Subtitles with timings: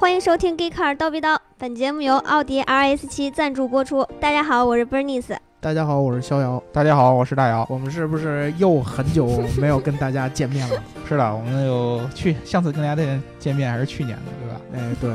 [0.00, 4.02] 欢迎收听《Geek Car 叨逼叨》，本节目由奥迪 RS 七赞助播出。
[4.18, 5.36] 大家好，我是 Bernice。
[5.60, 6.60] 大家好，我是逍遥。
[6.72, 7.66] 大家好，我是大姚。
[7.68, 9.26] 我们是不是又很久
[9.60, 10.82] 没有跟大家见面了？
[11.06, 14.60] 是的，我们有去上次跟大家见面还是去年的，对吧？
[14.72, 15.10] 哎，对，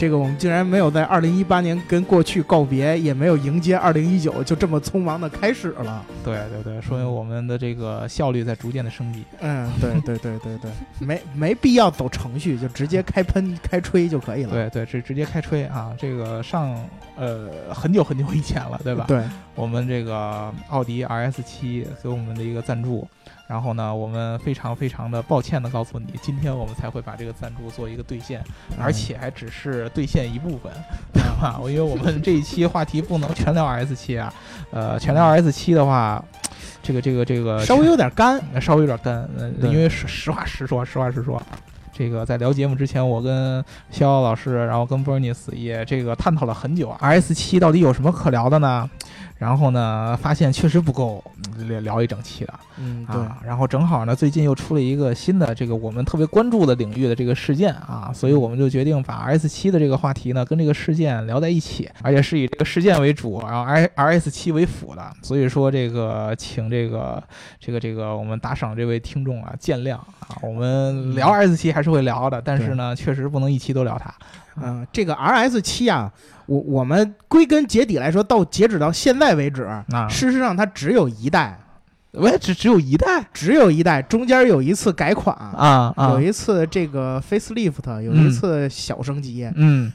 [0.00, 6.02] 这个我们竟然没有在二零一八年跟过去告别，也没有迎接二零一九，就这么匆忙的开始了。
[6.24, 9.22] 对对对，说明我们的这个效率在逐渐的升级。
[9.40, 10.70] 嗯，对对对对对，
[11.06, 14.52] 没没必要走程序，就直接开喷开吹就可以了。
[14.52, 15.94] 对对，直直接开吹啊！
[15.98, 16.74] 这个上
[17.18, 19.04] 呃很久很久以前了，对吧？
[19.06, 19.22] 对，
[19.54, 23.06] 我们这个奥迪 RS 七给我们的一个赞助。
[23.46, 28.40] 然后呢，我们非常非常的抱歉的告诉你，今天我们才会把这个赞助做一个兑现，
[28.78, 30.72] 而且还只是兑现一部分，
[31.12, 31.58] 对吧？
[31.62, 34.32] 因为我们这一期话题不能全聊 S 七啊，
[34.70, 36.22] 呃，全聊 S 七的话，
[36.82, 39.28] 这个这个这个稍微有点干，稍微有点干，
[39.62, 41.40] 因为实实话实说，实话实说，
[41.92, 48.88] 这个在聊节目之前，我跟逍遥老师，然后跟 Bernice 也这个探讨了很久，S 七到底有什么可聊的呢？
[49.36, 51.24] 然后呢，发现确实不够
[51.56, 52.52] 聊聊一整期的，
[52.82, 53.20] 嗯，对。
[53.46, 65.12] 然后正好呢，最近又出了一个新的这个我们特别关注的领域的这个事件啊，所以我们就决定把 R S 七的这个话题呢跟这个事件聊在一起，而且是以这个事件为主，然后 R R S 七为辅的。
[65.22, 67.22] 所以说这个，请这个
[67.58, 74.14] 这个这个我们打赏这位听众啊见谅啊，我们聊 R S 七还是会聊的，但是呢，确实不能一期都聊它。
[74.62, 76.12] 嗯，这个 R S 七啊。
[76.46, 81.56] 我我们归根结底来说，到截止到现在为止，啊事实上它只有一代，
[82.12, 89.92] 喂，只只有一代，只有一代，中间有一次改款啊，有一次这个 facelift，有一次小升级，嗯，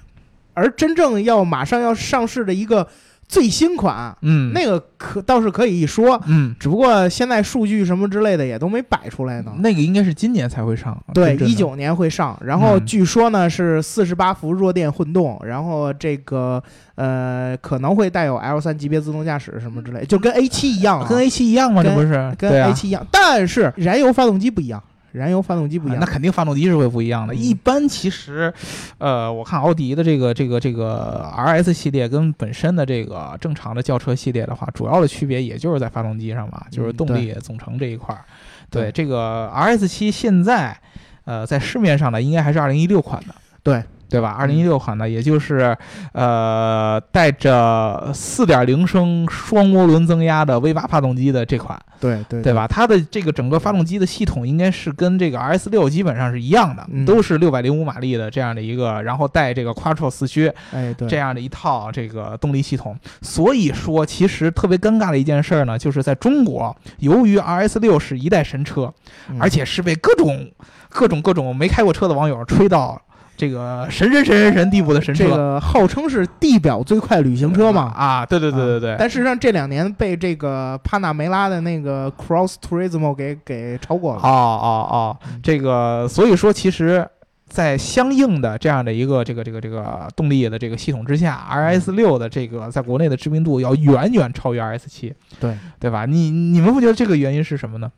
[0.53, 2.87] 而真正要马上要上市的一个。
[3.27, 9.51] 最新款，嗯，那个可倒是可以一说，嗯，只不过现在数据什么之类的也都没摆出来呢。
[9.59, 12.39] 那个应该是今年才会上，对，一九年会上。
[12.45, 16.61] 然后据说呢是四十八伏弱电混动，然后这个
[16.95, 21.83] 呃可能会带有 L 三级别自动驾驶什么之类，就跟 A 七一样，跟 A 七一样吗？
[21.83, 24.81] 这不是跟 A 七一样，但是燃油发动机不一样。
[25.15, 27.33] 燃油发动机不一样，那肯定发动机是会不一样的。
[27.33, 28.53] 一般其实，
[28.97, 38.21] 呃，我看奥迪的这个这个这个 R S 系列跟本身的这个正常的轿车系列的话，主要的区别也就是在发动机上嘛，就是动力总成这一块儿。
[38.69, 40.77] 对这个 R S 七现在，
[41.23, 43.33] 呃，在市面上呢，应该还是二零一六款的。
[43.63, 43.83] 对。
[44.15, 44.29] 对吧？
[44.29, 45.77] 二零一六款呢，也就是，
[46.13, 52.65] 呃，带着四点零升双涡轮增压的 V 八发动机的这款，对对对吧？
[52.65, 62.97] 它的这个整个发动机的系统应该是跟这个 RS 六基本上是一样的，都是六百零五马力的这样的一个，然后带这个 Quattro 四驱，哎，对，这样的一套这个动力系统。
[63.21, 68.93] 所以说，其实特别尴尬的一件事呢，就是在中国，由于 RS 六是一代神车，
[69.41, 70.49] 而且是被各种
[70.87, 73.01] 各种各种没开过车的网友吹到。
[73.37, 77.91] 这个神神神神神地步的神车，这个号称是地表最快旅行车嘛？
[77.93, 78.95] 啊，对对对对对。
[78.97, 84.21] 但事实上这两年被这个帕纳梅拉的那个 Cross Turismo 给给超过了。
[84.21, 87.05] 哦哦哦，这个所以说，其实，
[87.49, 95.13] 在相应的这样的一个这个这个这个动力的这个系统之下，RS 六的这个在国内的知名度要远远超越 RS 七。
[95.41, 96.05] 对对吧？
[96.05, 97.91] 你你们不觉得这个原因是什么呢？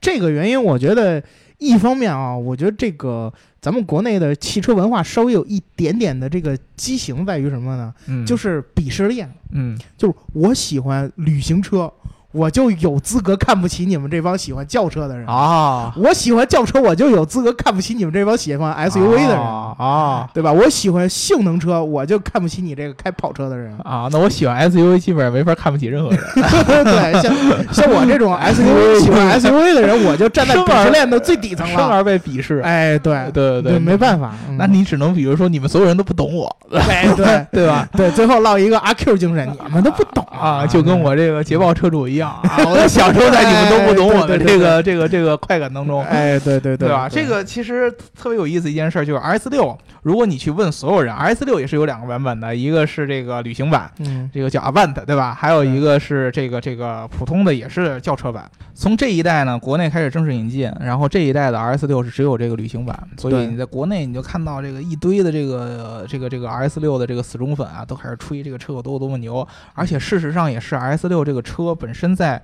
[0.00, 1.22] 这个原因，我觉得
[1.58, 3.32] 一方面啊，我觉得这个。
[3.64, 7.94] 咱们国内的汽车文化稍微有一点点的这个畸形，在于什么呢？
[8.08, 9.26] 嗯，就是鄙视链。
[9.52, 11.90] 嗯，就是我喜欢旅行车。
[12.34, 15.92] 我就有资格看不起你们这帮喜欢轿车的人啊！
[15.96, 20.28] 我喜欢轿车，我就有资格看不起你们这帮喜欢 SUV 的人啊！
[20.34, 20.50] 对吧？
[20.50, 24.08] 我喜欢性能车，我就看不起你这个开跑车的人啊！
[24.10, 26.18] 那我喜欢 SUV，基本上没法看不起任何人。
[26.84, 27.32] 对，像
[27.72, 32.58] 像我这种 SUV 喜欢 SUV 的人，我就站在鄙视链的最底层了，生而被鄙视。
[32.64, 37.88] 哎，对对对，没办法，那你只能比如说，你们所有人都不懂我，对对 对吧？
[37.96, 42.84] 对，最后落一个阿 Q 精神，你们都不懂啊，就跟我这个捷豹车主一样啊，我。
[42.94, 47.08] 享受在你们都不懂我的这个这个这个快感当中，哎，对对对，对吧？
[47.08, 55.34] 这个其实特别有意思一件事，就是 R S 六，如果你去问所有人，R S 六也是有两个版本的，一个是这个旅行版，嗯，这个叫 Avant，对吧？
[55.34, 58.48] 还有一个是这个这个普通的，也是轿车版。
[58.74, 72.42] 从这一代呢，国内开始正式引进，然后这一代的 R S 六是只有这个旅行版，所以你在国内你就看到这个一堆的这个这个这个 R S 六的这个死忠粉啊，都开始吹这个车有多多么牛，而且事实上也是 R S 六这个车本身在。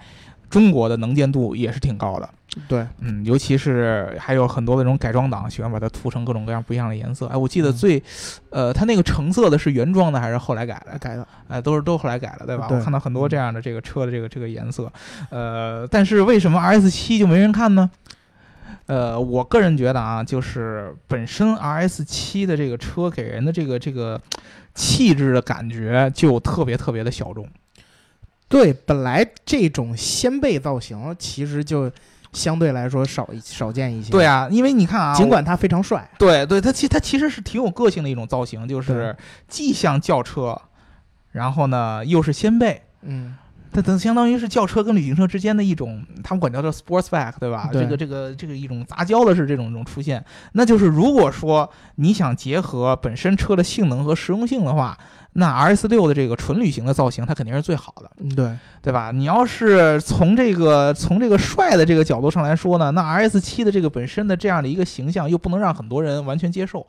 [0.50, 2.28] 中国的能见度也是挺高的，
[2.66, 7.28] 对，嗯，尤其是还有很多那种改装党喜欢把它涂成各种各样不一样的颜色。
[7.28, 8.02] 哎，我记得最，
[8.50, 10.98] 呃，它那个橙色的是原装的还是后来改的？
[10.98, 12.66] 改的，哎，都是都后来改了，对吧？
[12.68, 14.92] 我看到很多这样的这个车的这个这个颜色，
[15.30, 17.88] 呃，但是为什么 R S 七就没人看呢？
[18.86, 24.20] 呃，我个人觉得啊，就是本身 RS 七的这个车给人的这个这个
[24.74, 27.46] 气质的感觉就特别特别的小众。
[28.50, 31.90] 对，本来这种掀背造型其实就
[32.32, 34.10] 相对来说少一少见一些。
[34.10, 39.16] 对啊，因为你看啊，尽管它非常帅，对对，它其它其实是挺有个性的一种造型，就是
[39.46, 40.60] 既像轿车，
[41.30, 43.36] 然后呢又是掀背，嗯，
[43.72, 47.68] 它等相当于是轿车跟旅行车之间的一种，他们管叫做 sportsback，对吧？
[47.72, 50.24] 对这个这个这个一种杂交的是这种这种出现。
[50.54, 54.98] 那就是如果说你想结合本身车的性能和实用性的话，
[55.34, 59.12] 那 RS 六的这个纯旅行的造型，它肯定是最好的，嗯，对，对吧？
[59.12, 66.86] 你要是从这个从这个帅的这个角度上来说呢，那 RS 七的这个本身的这样的一个形象，又不能让很多人完全接受。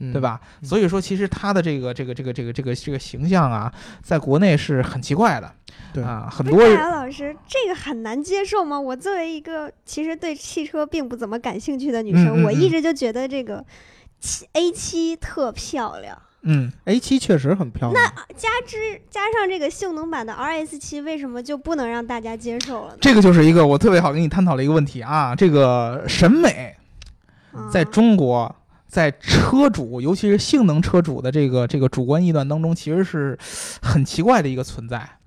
[0.00, 0.20] 嗯对？
[0.20, 0.40] 吧？
[0.60, 5.48] 嗯所以说，其实它的这个这个这个这个这个这个形象啊，在国内是很奇怪的。
[5.92, 8.78] 对啊，很多人老师，这个很难接受吗？
[8.78, 13.64] 我作为一个其实对汽车并不怎么感兴趣的女生，嗯嗯嗯我一直就觉得这个
[14.18, 16.20] 七 A 七特漂亮。
[16.46, 17.94] 嗯，A 七确实很漂亮。
[18.04, 18.76] 那加之
[19.10, 22.98] 加上这个性能版的 RS 七，为什么就不能让大家接受了呢？
[23.00, 25.34] 这个就是一个我特别好跟你探讨的一个问题啊。
[25.34, 26.76] 这个审美
[27.54, 28.54] 嗯在中国，
[28.86, 33.38] 在车主，尤其是性能车主的这个这个主观臆断当中，其实是
[33.80, 35.18] 很奇怪的一个存在。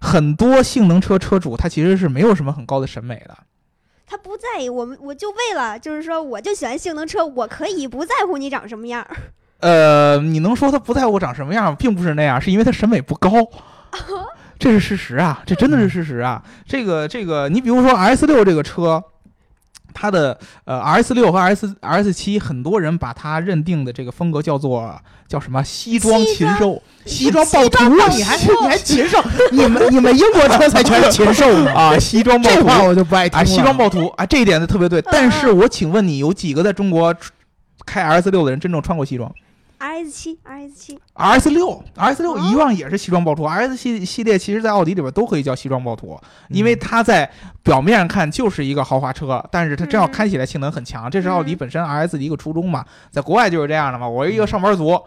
[0.00, 3.36] 很多性能车车主他其实是没有什么很高的审美的。
[4.06, 9.16] 他不在意我们，我就为了就是说，我就喜欢性能车，我可以不在乎你长什么样儿。
[9.60, 13.30] 呃，你能说他不在乎长什么样，并不是那样，是因为他审美不高，
[14.58, 16.42] 这是事实啊，这真的是事实啊。
[16.66, 19.02] 这个这个，你比如说 S 六这个车，
[19.92, 24.94] 它的呃 S 六和 S S 七，很多人把它认定的这个风格叫做
[25.26, 29.22] 叫什么西装禽兽，西装暴徒你还你还 禽兽？
[29.50, 31.72] 你们你们英国车才全是禽兽 呢！
[31.72, 35.02] 啊，西装暴徒这话我就不爱听啊，西装暴徒啊，这一点就特别对。
[35.02, 37.14] 但是我请问你，有几个在中国
[37.84, 39.32] 开 S 六的人真正穿过西装？
[39.80, 43.44] RS 七，RS 七，R S 六，R S 六哦一样也是西装暴徒。
[43.44, 47.28] R S 系系列其实，在奥迪里边都可以叫西装暴徒，因为它在
[47.62, 51.10] 表面上看就是一个豪华车，但是它真要开起来性能很强。
[51.10, 54.06] 这是奥迪本身 R S 的一个初衷嘛，在国外就是这样的嘛。
[54.06, 55.00] 我是一个上班族，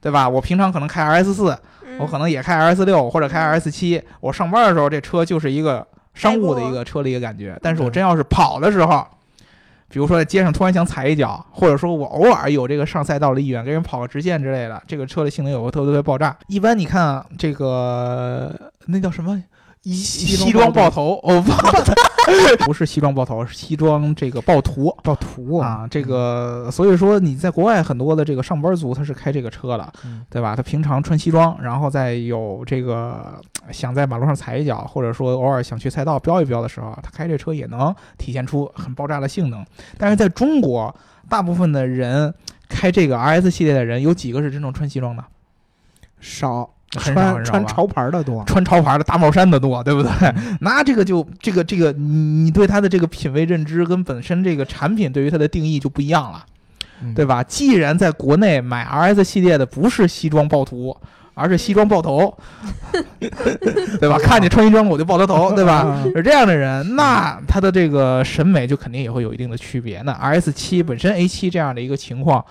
[0.00, 0.28] 对吧？
[0.28, 1.56] 我平常可能开 R S 四，
[1.86, 4.02] 嗯我可能也开 R S 六或者开 R S 七。
[4.18, 7.56] 我上班的时候，这车就是一个商务的一个车的一个感觉。
[7.62, 9.06] 但是我真要是跑的时候，
[9.88, 16.36] 比如说在街上突然想踩一脚，或者说我偶尔有这个上赛道的意愿，跟人跑个直线之类的，这个车的性能有个特别特别爆炸。
[16.46, 18.54] 一般你看啊这个
[18.86, 19.42] 那叫什么？
[19.82, 21.50] 西西装爆头，哦，不
[22.66, 25.86] 不是西装爆头，是西装这个暴徒暴徒啊。
[25.90, 30.54] 这个所以说你在国外很多的这个上班族他是开这个车的，嗯对吧？
[30.56, 33.40] 他平常穿西装，然后再有这个
[33.70, 39.64] 想在马路上踩一脚，或者说偶尔想去赛道飙一飙的时候，他开这车也能体现出很爆炸的性能。
[39.96, 40.94] 但是在中国，
[41.28, 42.34] 大部分的人
[42.68, 45.24] 开这个 RS 系列的人，有几个是真正穿西装的？
[46.20, 48.42] 少穿穿潮牌的多。
[48.44, 50.10] 穿潮牌的大帽衫的多，对不对？
[50.36, 56.44] 嗯 那这个就这个这个，你你对它的这个品味认知跟本身这个产品对于它的定义就不一样了。
[57.00, 57.44] 嗯对吧？
[57.44, 60.96] 既然在国内买 RS 系列的不是西装暴徒，
[61.34, 62.36] 而是西装爆头，
[64.00, 64.18] 对吧？
[64.18, 65.84] 看见穿西装我就爆他头，对吧？
[66.04, 70.02] 嗯是这样的人，那他的这个审美就肯定也会有一定的区别。
[70.02, 72.44] 那 RS 七本身 A 七这样的一个情况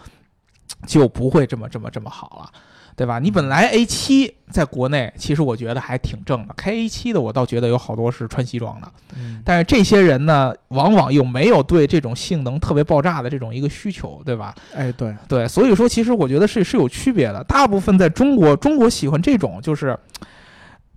[0.86, 2.50] 就不会这么这么这么好了。
[2.98, 3.20] 对吧？
[3.20, 6.54] 你本来 A 七在国内，其实我觉得还挺正的。
[6.58, 8.92] 开 A 七的，我倒觉得有好多是穿西装的。
[9.16, 14.56] 嗯但是这些人呢，往往又没有对这种性能特别爆炸的这种一个需求，对吧？
[14.74, 17.44] 哎，对，对，所以说其实我觉得是是有区别的。
[17.44, 19.96] 大部分在中国，中国喜欢这种，就是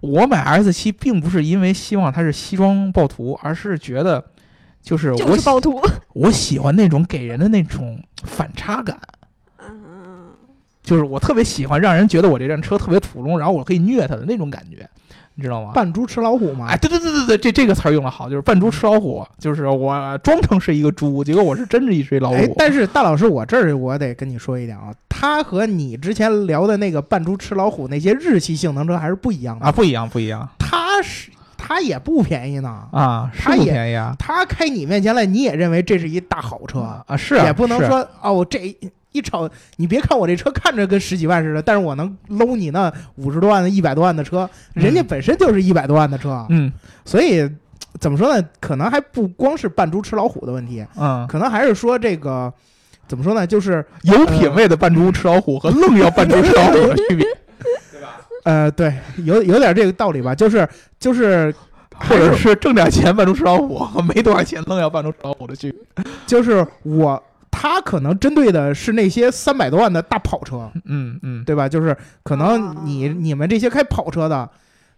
[0.01, 4.25] 我买 S 七，并不是因为希望它是西装暴徒，而是觉得
[4.83, 5.79] 就是我喜是暴徒。
[6.15, 8.99] 我喜欢那种给人的那种反差感。
[10.91, 14.89] 嗯，就是我特别喜欢让人觉得我这辆车特别普通，然后我可以虐它的那种感觉，
[15.37, 15.71] 你知道吗？
[15.73, 16.77] 扮猪吃老虎嘛哎，。
[16.77, 22.37] 对对对对对，这这个词儿用的好，就是扮猪吃老虎，就是我装成是一个猪，结果我是真是一只老虎。
[22.37, 29.73] 哎，但是大老师，我这儿我得跟你说一点啊，它和你之前聊的那个扮猪吃老虎那些日系性能车还是不一样的啊，。
[29.73, 38.77] 不一样，不一样它是它也不便宜呢，啊，是不它也便宜啊它开你面前来，你也认为这是一大好车，啊，是啊也不能说哦这。
[39.13, 46.73] 一瞅，你别看我这车看着跟十几万似的，但是我能搂你那五十多万的、一百多万的车，人家本身就是一百多万的车，嗯
[47.05, 47.49] 所以
[47.99, 48.49] 怎么说呢？
[48.61, 52.53] 可能还不光是扮猪吃老虎的问题，嗯，可能还是说这个
[53.09, 53.47] 怎么说呢？
[53.47, 57.27] 就是有品位的扮猪吃老虎和愣要扮猪吃老虎的区别。
[58.45, 60.67] 呃，对，有有点这个道理吧，就是
[60.99, 61.55] 就是
[61.95, 66.05] 或者是挣点钱扮猪吃老虎，没多少钱愣要扮猪吃老虎的区别。
[66.27, 71.69] 就是我，他可能针对的是那些三百多万的大跑车，嗯嗯，对吧？
[71.69, 74.49] 就是可能你哦你们这些开跑车的，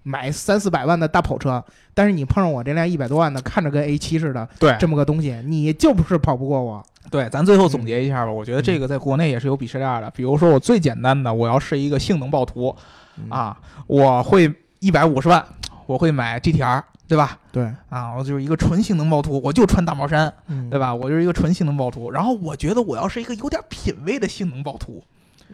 [0.03, 6.85] 买三四百万的大跑车，但是你碰上我这辆一百多万的，看着跟 A 七似的对这么个东西，你就不是跑不过我。
[7.11, 8.31] 对，咱最后总结一下吧。
[8.31, 10.11] 我觉得这个在国内也是有鄙视链的。
[10.11, 12.75] 比如说我最简单的，我要是一个性能暴徒
[13.17, 15.45] 嗯，啊，我会一百五十万，
[15.87, 17.39] 我会买 GTR，对吧？
[17.51, 20.79] 对，啊，我就是一个纯性能暴徒，我就穿大毛衫，嗯对？
[20.79, 20.95] 吧？
[20.95, 22.11] 我就是一个纯性能暴徒。
[22.11, 25.03] 然后我觉得我要是一个有点品位的性能暴徒，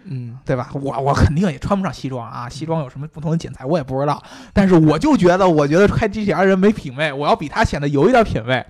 [0.05, 0.71] 嗯，对吧？
[0.75, 4.23] 我我肯定也穿不上西装啊，西装有什么不同的剪裁我也不知道。
[4.53, 8.65] 但是我就觉得，我觉得开 GTR 人没品位，我要比他显得有一点品位。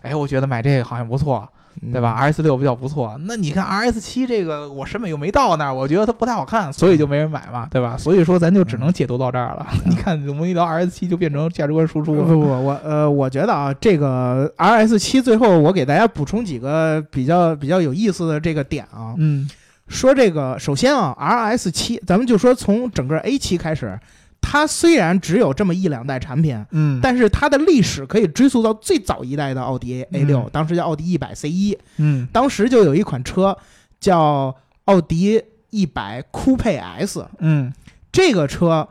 [0.00, 1.48] 哎，我觉得买这个好像不错，
[1.92, 3.16] 对吧？RS 六比较不错。
[3.26, 7.96] 那你看 RS 七这个，我审美又没到那儿，我觉得它不太好看，所以就没人买嘛，对吧？
[7.96, 9.66] 所以说咱就只能解读到这儿了。
[9.86, 12.22] 你看，我们一聊 RS 七就变成价值观输出了。
[12.22, 19.14] 不不不，我呃，我觉得啊，这个 RS 七最后我给大家补充几个比较比较有意思的这个点啊。
[19.16, 19.48] 嗯
[19.88, 23.98] 说这个，首先啊，RS 七，咱们就说从整个 A 七开始，
[24.42, 32.28] 它虽然只有这么一两代产品，嗯，但是它的历史可以追溯到最早一代的奥迪 A 六、嗯当时叫奥迪一百 C 一，嗯。
[32.30, 33.56] 当时就有一款车
[33.98, 37.72] 叫奥迪一百酷配 S，嗯。
[38.10, 38.86] 这个车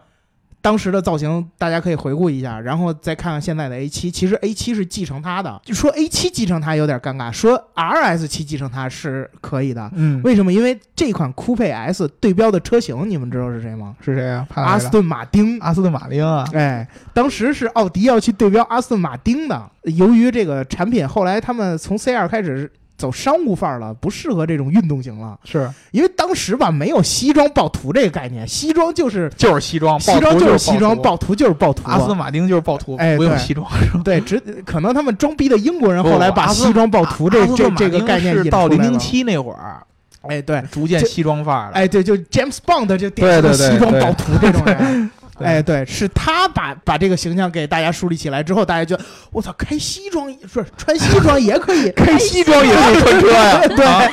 [0.62, 4.12] 当时的造型大家可以回顾一下，然后再看看现在的 A 七。
[4.12, 9.90] 其实 A 七是继承它的，就说 A 七继承它有点尴尬，说 RS 七继承它是可以的。
[9.96, 10.54] 嗯，为什么？
[10.54, 13.96] 因为这款酷配 S 对标的车型，你们知道是谁吗？
[14.02, 14.46] 是谁啊？
[14.50, 15.60] 帕拉阿斯顿马丁。
[15.60, 16.46] 阿斯顿马丁啊。
[16.54, 25.38] 哎，当时是奥迪要去对标阿斯顿马丁的，由于这个产品后来他们从 C 二开始走商务范儿了，不适合这种运动型了。
[25.44, 31.84] 是，因为当时吧没有西装暴徒这个概念，西装就是就是西装，西装暴徒就是西装，暴暴徒就是暴徒。
[31.86, 33.68] 阿斯顿马丁就是暴徒，哎对不用西装。
[34.04, 38.68] 对，只可能他们装逼的英国人后来把西装暴徒这这这个概念是到。
[38.68, 39.84] 零零七那会儿，
[40.22, 41.72] 哎，对，逐渐西装范儿了。
[41.74, 45.12] 哎，对，就 James Bond 就典型西装暴徒这种人。
[45.42, 54.08] 对哎，对，是他把把这个形象给大家树立起来之后，大家觉得我操，开西装不是穿西装也可以， 开西装也可以穿车呀， 对啊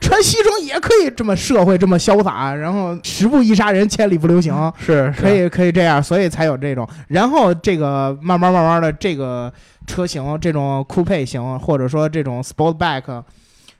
[0.00, 4.52] 穿西装也可以这么社会这么潇洒，然后十步一杀人，千里不留行。
[4.78, 6.88] 是可，以可以这样，所以才有这种。
[7.08, 9.52] 然后这个慢慢慢慢的，这个
[9.86, 13.22] 车型这种酷配型，或者说这种 Sportback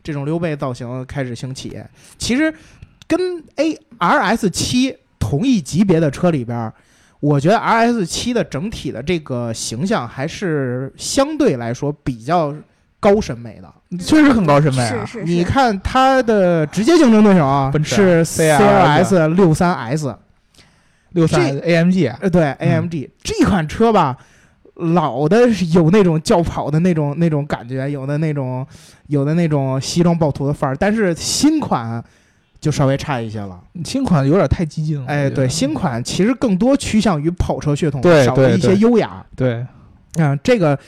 [0.03, 1.79] 这种溜背造型开始兴起。
[2.19, 2.53] 其实
[3.07, 6.73] 跟 A R S 七同一级别的车里边儿，
[7.23, 12.53] 我觉得 R S 七的整体的这个形象还是相对来说比较
[12.99, 13.73] 高审美的。
[13.99, 15.07] 确实很高审美啊。
[15.07, 20.13] 是是，你看它的直接竞争对手啊奔驰是 C L S 六三 S。
[21.11, 24.17] 六三 AMG 啊呃，对，AMG、这款车吧，
[24.77, 28.67] 老的有那种轿跑的那种那种感觉，有的那种
[29.09, 32.03] 有的那种西装暴徒的范儿，但是新款
[32.63, 33.61] 就稍微差一些了。
[33.85, 35.05] 新款有点太激进了。
[35.09, 39.27] 哎，对，新款其实更多趋向于跑车血统，对少了一些优雅。
[39.35, 39.67] 对，
[40.15, 40.79] 嗯，这个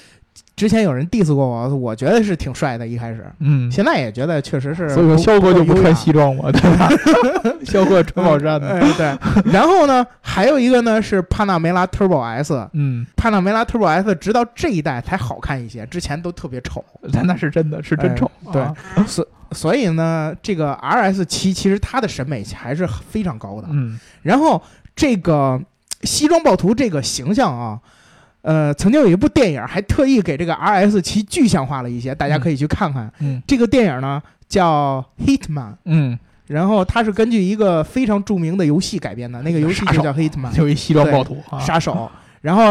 [0.57, 4.89] 之前有人 diss 过我，我觉得是挺帅的，一开始，嗯，现在也觉得确实是。
[4.91, 6.89] 所以说肖哥就不穿西装嘛， 对吧？
[7.67, 8.69] 肖哥穿帽衫的。
[8.69, 9.53] 哎，对。
[9.53, 16.85] 然后呢，还有一个呢是帕纳梅拉 Turbo S，嗯，帕纳梅拉 Turbo S 直到这一代才好看一些，之前都特别丑。
[17.01, 18.31] 那 那是真的是真丑。
[18.53, 18.75] 对啊
[19.07, 23.69] 所所以呢，这个 RS 七其实它的审美还是非常高的。
[23.71, 24.63] 嗯然后
[24.95, 25.61] 这个
[26.03, 27.79] 西装暴徒这个形象啊，
[28.45, 33.11] 呃，曾经有一部电影还特意给这个 RS 七具象化了一些，大家可以去看看。
[33.21, 40.53] 嗯这个电影呢叫 Hitman，嗯，然后它是根据一个非常著名的游戏改编的，那个游戏就叫 Hitman。
[40.53, 41.59] 就一西装暴徒啊。
[41.59, 42.11] 杀手。
[42.43, 42.65] 然后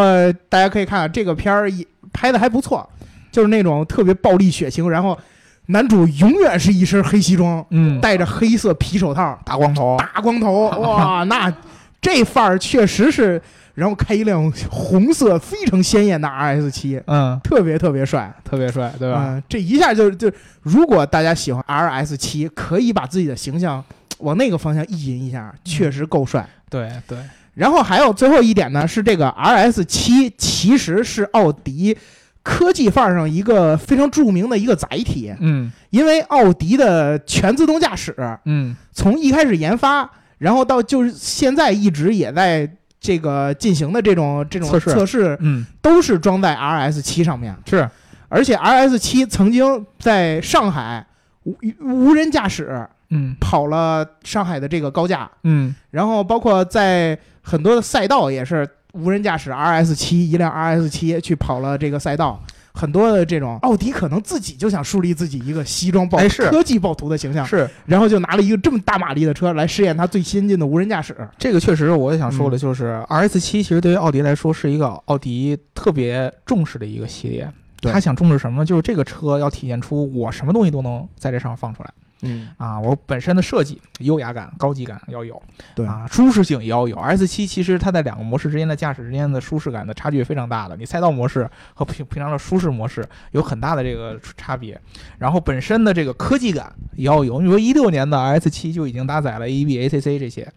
[0.48, 1.68] 大家可以看看这个片儿
[2.14, 2.88] 拍的还不错，
[3.32, 5.18] 就是那种特别暴力血腥，然后
[5.66, 9.98] 男主永远是一身黑西装，嗯，戴着黑色皮手套，大光头。
[9.98, 11.52] 大光头，哇， 那
[12.00, 13.42] 这范儿确实是。
[13.74, 19.26] 然后开一辆红色非常鲜艳的 RS 七，嗯，特别特别帅，特别帅，对吧？
[19.28, 23.84] 嗯，这一下就就，如果大家喜欢 RS 七，可以把自己的形象
[24.20, 26.48] 往那个方向意淫一下，确实够帅。
[26.70, 27.18] 对对，
[27.56, 31.98] 然后还有最后一点呢，是这个 RS 七其实是奥迪
[32.42, 35.72] 科技范儿上一个非常著名的一个载体，嗯。
[35.90, 38.16] 因为奥迪的全自动驾驶
[38.46, 38.76] 嗯。
[38.92, 42.70] 从一开始研发，然后到就是现在一直也在
[43.04, 44.90] 这个进行的这种这种测试。
[44.92, 47.88] 测试，嗯，都是装在 RS 七上面，是，
[48.30, 51.06] 而且 RS 七曾经在上海
[51.44, 53.36] 无无人驾驶嗯。
[53.42, 55.76] 跑了上海的这个高架，嗯。
[55.92, 62.42] 然后包括在很多的赛道也是无人驾驶 RS 七一辆 RS 七去跑了这个赛道。
[62.74, 71.16] 很多的这种奥迪可能自己就想树立自己一个西装暴哎是科技暴徒的形象，是然后就拿了一个这么大马力的车来试验它最先进的无人驾驶。
[71.38, 77.48] 这个确实，我也想说的嗯就是 RS 七，其实对于奥迪来说是一个奥迪特别重视的一个系列。
[77.80, 78.66] 对他想重视什么？
[78.66, 81.92] 就是这个车要体现出我什么东西都能在这上放出来
[82.24, 82.80] 嗯，啊！
[82.80, 85.42] 我本身的设计、优雅感、高级感要有，
[85.76, 86.96] 对啊，舒适性也要有。
[86.98, 94.80] S 七其实它在两个模式之间的驾驶之间的舒适感的差距非常大的，你赛道模式和平平常的舒适模式有很大的这个差别。
[95.20, 100.52] 然后本身的这个科技感也要有，你说一六年的 S 七就已经搭载了 AEB、ACC 这些。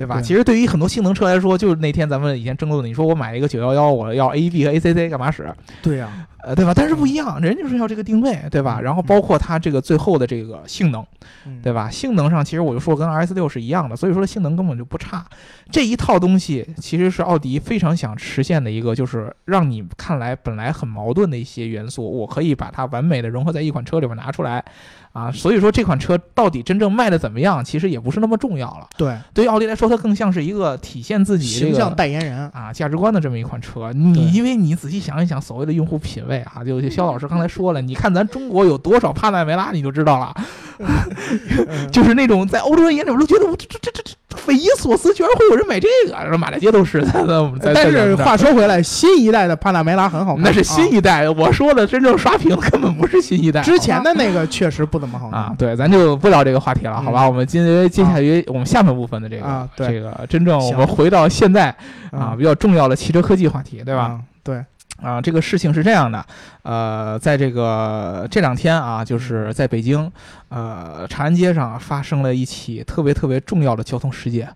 [0.00, 0.14] 对吧？
[0.14, 5.46] 对其实对于很多性能车来说，就是那天咱们以前争论的，你说我买一个九幺幺，我要 AEB 和 ACC 干嘛使？
[5.82, 6.72] 对呀、呃，对吧？
[6.74, 8.78] 但是不一样，人就是要这个定位，对吧？
[8.80, 11.04] 嗯然后包括它这个最后的这个性能，
[11.44, 11.90] 嗯对吧？
[11.90, 15.22] 性能上其实我就说跟 RS 六是一样的，所以说性能根本就不差。
[15.70, 24.64] 这一套东西其实是奥迪非常想实现的一个，就是让你看来本来很矛盾的一些元素，我可以把它完美的融合在一款车里边拿出来
[25.12, 25.30] 啊。
[25.32, 28.86] 所以说这款车到底真正卖的怎么样，其实也不是那么重要了。
[28.96, 31.94] 对，对于奥迪来说，它更像是一个体现自己这形象。
[31.94, 32.48] 代言人。
[32.50, 40.34] 啊，价值观的这么一款车，你因为你仔细想一想，所谓的用户品味啊，就就肖老师刚才说了，你看咱中国有多少帕纳梅拉，你就知道了。
[40.78, 40.88] 嗯
[41.92, 47.04] 就是那种在欧洲人眼里我都觉得我这这这这这匪夷所思，居然会有人买这个，然后满大街都是。
[47.74, 53.60] 但是话说回来，新一代的帕纳梅拉很好看，那是新啊一代，我说的真正刷屏根本不是新一代。
[53.62, 57.24] 之前的那个确实不怎么好看啊，对，咱就不聊这个话题了，好吧？
[57.24, 61.68] 嗯我们今天接下来我们下半部分的这个、啊对这个真正我们回到现在
[62.10, 64.02] 啊嗯比较重要的汽车科技话题，对吧？
[64.02, 64.64] 啊对，
[65.02, 66.24] 啊，这个事情是这样的，
[66.62, 70.10] 呃，在这个这两天啊，就是在北京，
[70.48, 74.48] 呃，长安街上发生了一起特别特别重要的交通事件，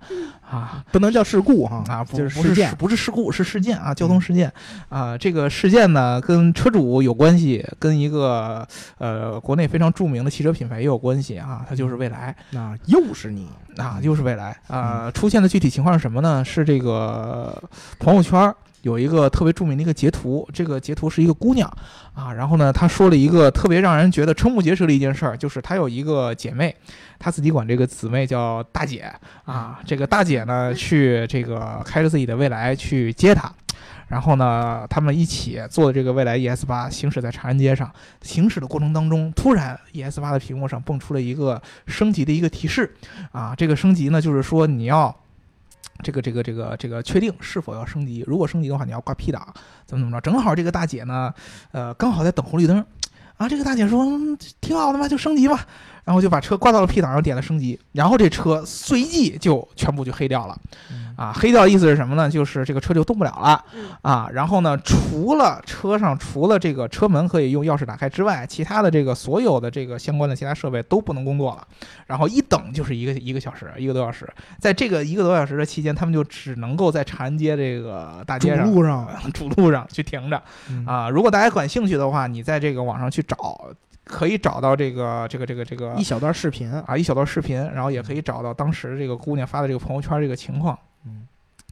[0.49, 0.85] 啊。
[0.93, 4.53] 不能叫事故哈，啊，不就是事件不是事，故，是事件啊，交通事件
[4.89, 5.17] 啊。
[5.17, 8.67] 这个事件呢，跟车主有关系，跟一个
[8.99, 12.35] 呃国内非常著名的汽车品牌也有关系啊，它就是蔚来。
[12.51, 16.45] 那又是你，啊，又是蔚来啊、出现的具体情况是什么呢？
[16.45, 17.63] 是这个
[17.99, 21.67] 朋友圈儿有一个特别著名的一个截图，这个截图是一个姑娘
[22.13, 26.75] 啊，然后呢，她说了一个特别让人觉得瞠目结舌的一件事儿，就是她有一个姐妹，
[27.19, 29.11] 她自己管这个姊妹叫大姐
[29.45, 33.51] 啊，这个大姐呢去这个开着自己的蔚来去接她。
[34.09, 42.95] 然后呢，他们一起坐的这个蔚来 ES 八行驶在长安街上，行驶的过程当中，突然 ES 八的屏幕上蹦出了一个升级的一个提示，
[43.33, 45.15] 啊，这个升级呢，就是说你要
[46.05, 49.43] 这个这个这个这个确定是否要升级，如果升级的话，你要挂 P 档，
[49.87, 50.21] 怎么怎么着。
[50.21, 51.33] 正好这个大姐呢，
[51.73, 52.85] 呃，刚好在等红绿灯，
[53.39, 55.67] 啊，这个大姐说、嗯、挺好的嘛，就升级吧，
[56.05, 60.59] 然后就把车挂到了 P 档，然后点了升级，然后这车随即就全部就黑掉了。
[61.17, 62.29] 啊，黑掉的意思是什么呢？
[62.29, 64.29] 就是这个车就动不了了嗯啊。
[64.33, 71.65] 然后呢，除了车上除了这个车门可以用钥匙打开之外，其他的这个所有的这个相关的其他设备都不能工作了。
[72.09, 74.29] 然后一等就是一个一个小时，一个多小时。
[74.59, 81.09] 在这个一个多小时的期间，他们就只能够在长安街这个大街上、路上，主路上去停着嗯啊。
[81.09, 83.65] 如果大家感兴趣的话，你在这个网上去找，
[84.05, 90.79] 可以找到这个这个这个这个一小段视频，啊一小段视频，然后也可以找到当时这个姑娘发的这个朋友圈这个情况。
[91.07, 91.27] 嗯，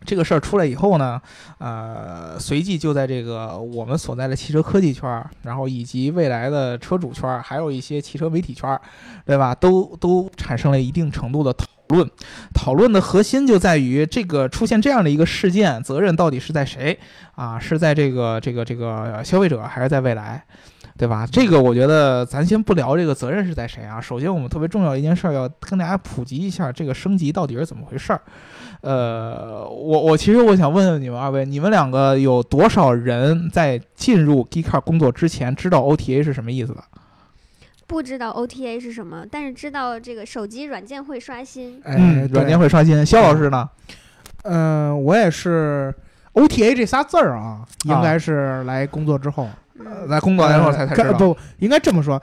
[0.04, 1.20] 这个事儿出来以后呢，
[1.58, 8.80] 呃，随即就在这个我们所在的汽车科技圈儿，然后以及未来的车主圈儿，还有一些汽车媒体圈儿，
[9.24, 9.54] 对吧？
[9.54, 12.10] 都都产生了一定程度的讨论。
[12.54, 16.98] 讨论的核心就在于这个出现这样的一个事件，责任到底是在谁
[17.34, 17.58] 啊？
[17.58, 20.42] 是在这个这个这个消费者，还是在未来？
[20.96, 21.26] 对吧？
[21.30, 24.00] 这个我觉得咱先不聊这个责任是在谁啊。
[24.00, 28.20] 首先，我们特别重要一件事儿要跟大家普及一下这个升级到底是怎么回事儿。
[28.82, 36.82] 呃，我我其实我想问问你们二位，你们两个有多少人在进入 Geekcar 工作之前知道 OTA 是什么意思的？
[37.86, 41.80] 不知道 OTA 是什么，但是知道这个手机软件会刷新。
[41.84, 43.04] 哎，嗯，软件会，刷新。
[43.04, 43.68] 肖老师呢？
[44.44, 45.94] 嗯，我也是
[46.32, 49.52] OTA 这仨字儿啊，应该是来工作之后，嗯，
[50.08, 51.08] 在工作的时候才才知道。
[51.10, 52.20] 呃不，应该这么说。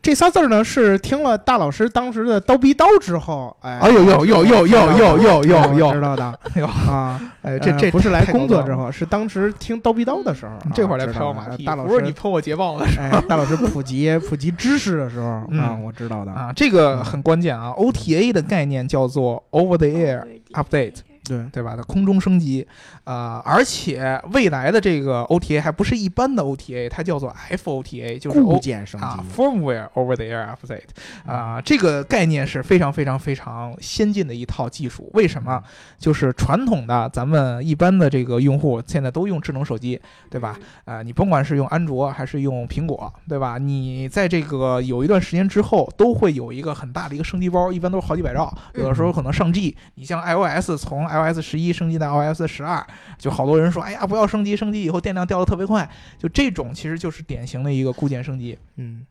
[0.00, 7.20] 这仨字儿呢，是听了大老师当时的刀逼刀之后，哎，哎呦呦呦呦呦呦呦呦呦知道的哎呦 啊。
[7.42, 16.32] 哎，这这呃不是来工作之后，是当时听刀逼刀的时候，啊这会儿来拍我马屁，大老师，不是你喷我捷豹的哎，大老师普及普及知识的时候啊，嗯我知道的。
[16.32, 17.70] 啊，这个很关键啊。
[17.76, 21.74] OTA 的概念叫做 Over the Air Update 对，对吧？
[21.76, 22.66] 它空中升级，
[23.04, 30.82] 啊、而且未来的这个 OTA 还不是一般的 OTA，它叫做 FOTA，就是固件升啊级，，Firmware Over the Air Update，
[31.26, 35.10] 啊、这个概念是非常非常非常先进的一套技术。
[35.14, 35.62] 为什么？
[35.98, 40.58] 就是传统的咱们一般的这个用户现在都用智能手机，对吧？
[40.84, 43.58] 啊、你甭管是用安卓还是用苹果，对吧？
[43.58, 49.76] 你在这个有一段时间之后，都会有一个很大的一个升级包，一般都是好几百兆，有的时候可能上 G。
[49.94, 52.84] 你像 iOS 从 iOS 十一升级到 iOS 十二，
[53.18, 55.88] 就好多人说，哎呀，不要升级，升级以后电量掉的特别快。
[56.18, 58.58] 就这种其实就是典型的一个固件升级。
[58.76, 59.06] 嗯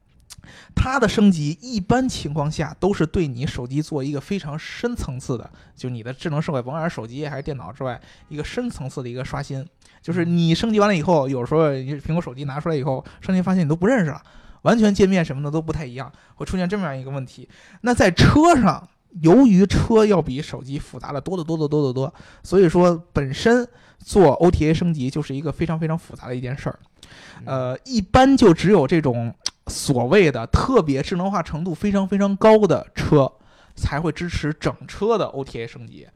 [0.73, 9.63] 它的升级一般情况下都是对你手机做一个非常深层次的，就你的智能设备，甭管是手机还是电脑之外，一个深层次的一个刷新。
[10.01, 14.19] 就是你升级完了以后，有时候你苹果手机拿出来以后，升级发现你都不认识了，
[14.63, 17.47] 完全界面什么的都不太一样，会出现这么样一个问题。
[17.81, 23.67] 那在车上，由于车要比手机复杂的多得多得多得多，所以说本身
[23.99, 26.79] 做 OTA 升级就是一个非常非常复杂的一件事儿。
[27.43, 29.33] 呃，一般就只有这种
[29.67, 33.31] 所谓的特别智能化程度非常非常高的车，
[33.75, 36.07] 才会支持整车的 OTA 升级。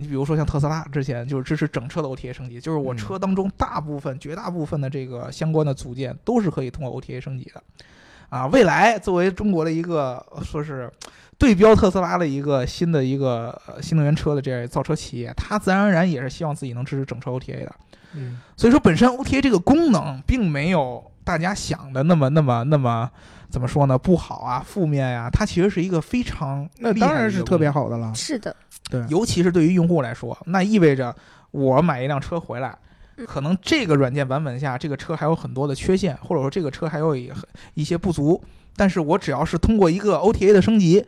[0.00, 7.62] 你比如说像特斯拉之前就是支持整车的 OTA 升级，就是我嗯车当中大部分、绝大部分的这个相关的组件都是可以通过 OTA 升级的。
[8.28, 10.90] 啊，未来作为中国的一个呃说是
[11.38, 17.74] 对标特斯拉的一个新的一个呃新能源车的这样造车企业，它自然而然也是希望自己能支持整车 OTA 的。
[18.14, 23.08] 嗯所以说，本身 OTA 这个功能并没有大家想的那么、那么、那么
[23.50, 23.96] 怎么说呢？
[23.96, 28.12] 不好啊，负面呀、它其实是一个非常那当然是特别好的了。
[28.14, 28.54] 是的，
[28.90, 31.14] 对，尤其是对于用户来说，那意味着
[31.50, 32.76] 我买一辆车回来。
[33.18, 33.26] 嗯。
[33.26, 37.30] 可能这个软件版本下，这个车还有很多的缺陷，或者说这个车还有一
[37.74, 38.42] 一些不足。
[38.76, 41.04] 但是我只要是通过一个 OTA 的升级，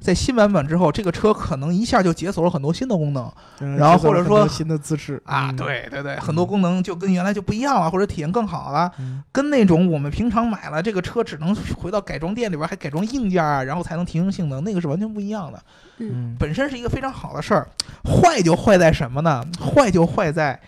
[0.00, 5.56] 在新版本之后，这个车可能一下就解锁了很多新的功能，嗯然后或者说新的姿势啊，嗯。
[5.56, 9.22] 对对对，很多功能就跟原来就不一样了，或者体验更好了，嗯。
[9.32, 15.60] 跟那种我们平常买了这个车只能回到改装店里边还改装硬件啊，然后才能提升性能，那个是完全不一样的。
[15.98, 16.34] 嗯。
[16.38, 17.68] 本身是一个非常好的事儿，
[18.04, 19.44] 坏就坏在什么呢？
[19.60, 20.58] 坏就坏在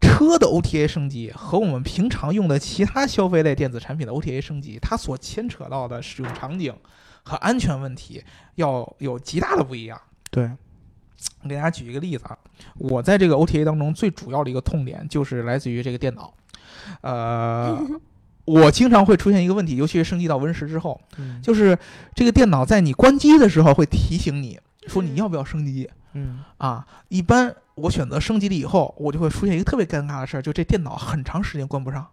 [0.00, 6.74] 车的 OTA 升级和我们平常用的其他消费类电子产品的 OTA 升级，它所牵扯到的使用场景
[7.22, 10.00] 和安全问题要有极大的不一样。
[10.30, 10.50] 对，
[11.42, 12.38] 我给大家举一个例子啊，
[12.76, 16.32] 我在这个 OTA 当中最主要的一个痛点就是来自于这个电脑，
[17.00, 17.78] 呃，
[18.44, 21.40] 我经常会出现一个问题，尤其是升级到 Win 十之后，嗯。
[21.42, 21.76] 就是
[22.14, 25.90] 这个电脑在你关机的时候会提醒你说你要不要升级。
[26.12, 26.44] 嗯。
[26.58, 26.86] 啊。
[27.08, 32.06] 一般我选择升级了以后，我就会出现一个特别尴尬的事儿，就这电脑很长时间关不上，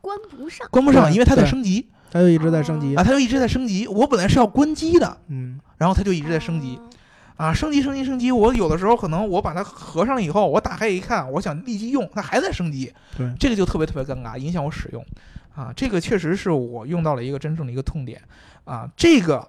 [0.00, 0.66] 关不上。
[0.70, 3.02] 关不上，因为它在升级它就一直在升级啊，。
[3.02, 3.86] 它就一直在升级。
[3.86, 6.76] 我本来是要关机的，嗯然后它就一直在升级。
[6.76, 6.90] 哦
[7.38, 8.32] 啊，升级升级升级！
[8.32, 15.06] 我有的时候可能我把它合上了以后，我打开一看，我想立即用，它还在升级，对这个就特别特别尴尬，影响我使用。
[15.54, 18.20] 啊，这个确实是我用到了一个真正的一个痛点。
[18.64, 19.48] 啊，这个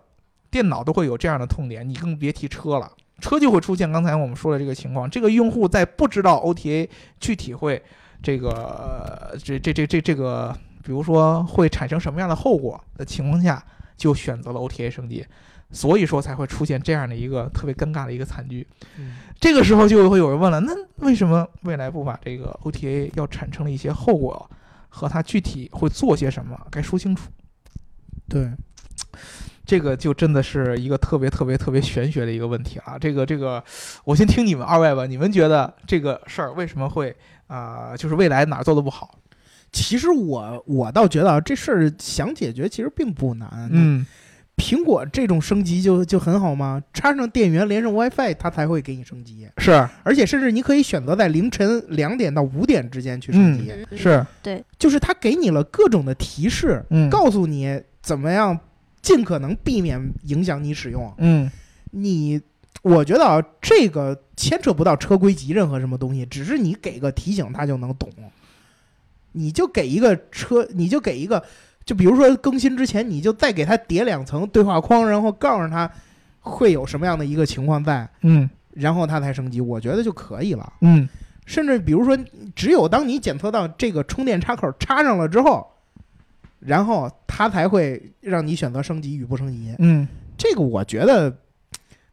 [0.52, 2.92] 电脑都会有这样的痛点，你更别提车了。
[3.20, 6.88] 车就会出现刚才我们说的这个情况，这个用户在不知道 OTA
[7.20, 7.82] 具体会
[8.22, 8.50] 这个
[9.32, 13.64] 呃这这这这这个，比如说会产生什么样的后果的情况下，
[13.98, 15.26] 就选择了 OTA 升级。
[15.72, 18.68] 所以说才会出现这样的一个特别尴尬的一个惨剧。
[18.98, 20.74] 嗯这个时候就会有人问了，那
[21.06, 24.50] 为什么未来不把这个 OTA 要产生的一些后果
[24.90, 27.30] 和它具体会做些什么该说清楚？
[28.28, 28.52] 对，
[29.70, 32.98] 这个就真的是一个特别特别特别玄学的一个问题啊。
[32.98, 33.64] 这个这个，
[34.04, 39.20] 我先听你们二位吧，你们觉得这个事儿为什么会啊、就是未来哪儿做的不好？
[39.72, 44.04] 其实我我倒觉得啊，这事儿想解决其实并不难。，嗯
[44.58, 46.84] 苹果这种升级就就很好吗？
[46.94, 49.48] 插上电源，连上 WiFi，它才会给你升级。
[49.58, 54.26] 是而且甚至你可以选择在凌晨两点到五点之间去升级，嗯是，
[54.78, 58.60] 就是它给你了各种的提示，嗯告诉你怎么样
[59.02, 61.14] 尽可能避免影响你使用。
[61.18, 61.50] 嗯
[61.92, 62.40] 你，
[62.82, 68.10] 我觉得啊，这个牵扯不到车规级任何什么东西，只是你给个提醒，他就能懂。
[69.32, 71.44] 你就给一个车，你就给一个，
[71.86, 75.90] 就比如说更新之前，你就再给他叠两层对话框，然后告诉他
[76.40, 80.74] 会有什么样的一个情况在，嗯然后他才升级，我觉得就可以了。
[80.82, 81.08] 嗯
[81.46, 82.16] 甚至比如说，
[82.56, 85.68] 只有当你检测到这个充电插口插上了之后，
[86.60, 89.74] 然后它才会让你选择升级与不升级。
[89.80, 91.36] 嗯这个我觉得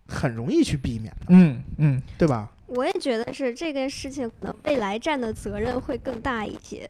[0.07, 2.51] 很容易去避免的，嗯嗯对吧？
[2.67, 6.89] 我也觉得是这件事情，可能未来占的责任会更大一些。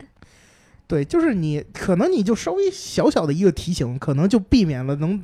[0.86, 5.22] 对，就是你可能你就稍微小小的一个提醒，可能就避免了能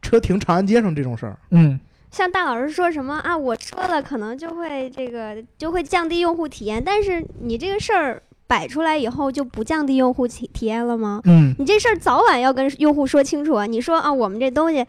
[0.00, 1.38] 车停长安街上这种事儿。
[1.50, 1.78] 嗯
[2.10, 11.22] 像大老师说什么啊，我说了可能就会这个就会降低用户体验，但是你这个事儿摆出来以后就不降低用户体体验了吗？
[11.24, 13.64] 嗯你这事儿早晚要跟用户说清楚啊！
[13.64, 14.84] 你说啊，我们这东西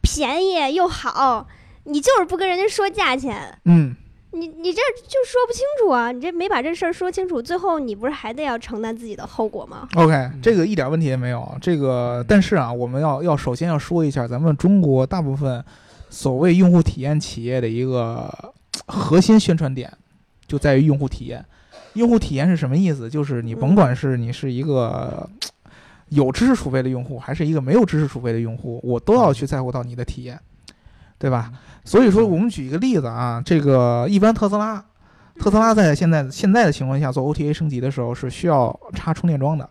[0.00, 1.44] 便宜又好，
[1.82, 3.96] 你就是不跟人家说价钱，嗯，
[4.30, 6.12] 你你这就说不清楚啊！
[6.12, 11.52] 你这没把这事儿说清楚，最后你不是还得要承担自己的后果吗？OK，这个一点问题也没有。
[11.60, 15.64] 这个，但是啊，我们要要首先要说一下，咱们中国大部分
[16.10, 18.32] 所谓用户体验企业的一个
[18.86, 19.92] 核心宣传点，
[20.46, 21.44] 就在于用户体验。
[21.94, 23.08] 用户体验是什么意思？
[23.08, 25.28] 就是你甭管是你是一个
[26.10, 30.38] 有知识储备的用户，还是一个没有知识储备的用户，我都要去在乎到你的体验，
[31.18, 31.52] 对吧？
[31.84, 34.84] 所以说，我们举一个例子啊，这个一般特斯拉，
[35.38, 39.68] 特斯拉在现在现在的情况下做 OTA 升级的时候是需要插充电桩的。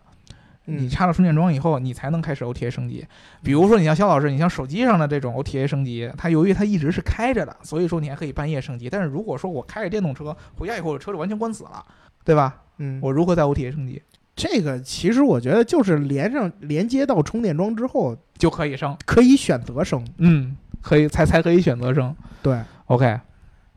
[0.66, 3.06] 你嗯插了充电桩以后，你才能开始 OTA 升级。
[3.42, 8.88] 比如说，你像肖老师，你像手机上的这种 OTA 升级，它由于它一直是开着的，所以说你还可以半夜升级。
[8.88, 11.84] 但是如果说我开着电动车回家以后，车就完全关死了，
[12.24, 12.62] 对吧？
[12.78, 14.02] 嗯，我如何在 OTA 升级
[14.34, 18.96] 这个其实我觉得就是连上连接到充电桩之后，就可以升？
[19.06, 20.04] 可以选择升。
[20.18, 22.14] 嗯，可以才才可以选择升。
[22.42, 23.20] 对，OK，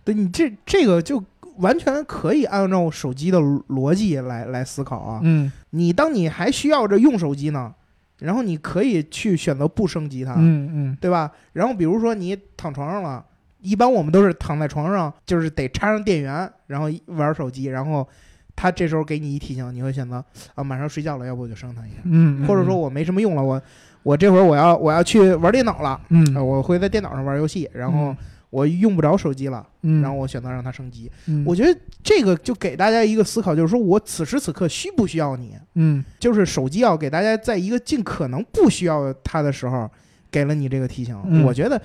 [0.04, 1.24] 对你这这个就
[1.58, 5.20] 完全可以按照手机的逻辑来来思考啊。
[5.24, 7.72] 嗯你当你还需要着用手机呢，
[8.18, 11.32] 然后你可以去选择不升级它，嗯嗯对吧？
[11.54, 13.24] 然后比如说你躺床上了，
[13.62, 18.08] 一般我们都是躺在床上，就是得插上电源，然后玩手机，然后
[18.58, 20.15] 他这时候给你一提醒，你会选择
[20.56, 23.62] 啊，马上睡觉了，要不我就升他一下，嗯，或者说我没什么用了，我
[24.04, 28.17] 我这会儿我要我要去玩电脑了，嗯，呃我会在电脑上玩游戏，然后嗯
[28.50, 31.12] 我用不着手机了，嗯，然后我选择让它升级。
[31.28, 35.56] 嗯我觉得这个就给大家一个思考，就是说我此时此刻需不需要你？
[35.76, 39.89] 嗯就是手机要给大家在一个尽可能不需要它的时候，
[40.32, 41.15] 给了你这个提醒。
[41.28, 41.80] 嗯我觉得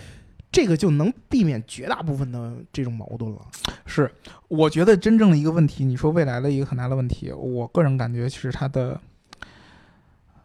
[0.53, 3.39] 这个就能避免绝大部分的这种矛盾了。
[3.87, 4.09] 是，
[4.49, 9.01] 我觉得真正的一个问题，你说未来的一个很大的问题，我个人感觉其实它的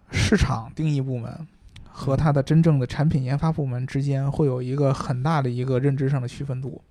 [0.10, 1.46] 市场定义部门
[1.90, 6.82] 和它的真正的产品研发部门之间会有一个很大的一个认知上的区分度。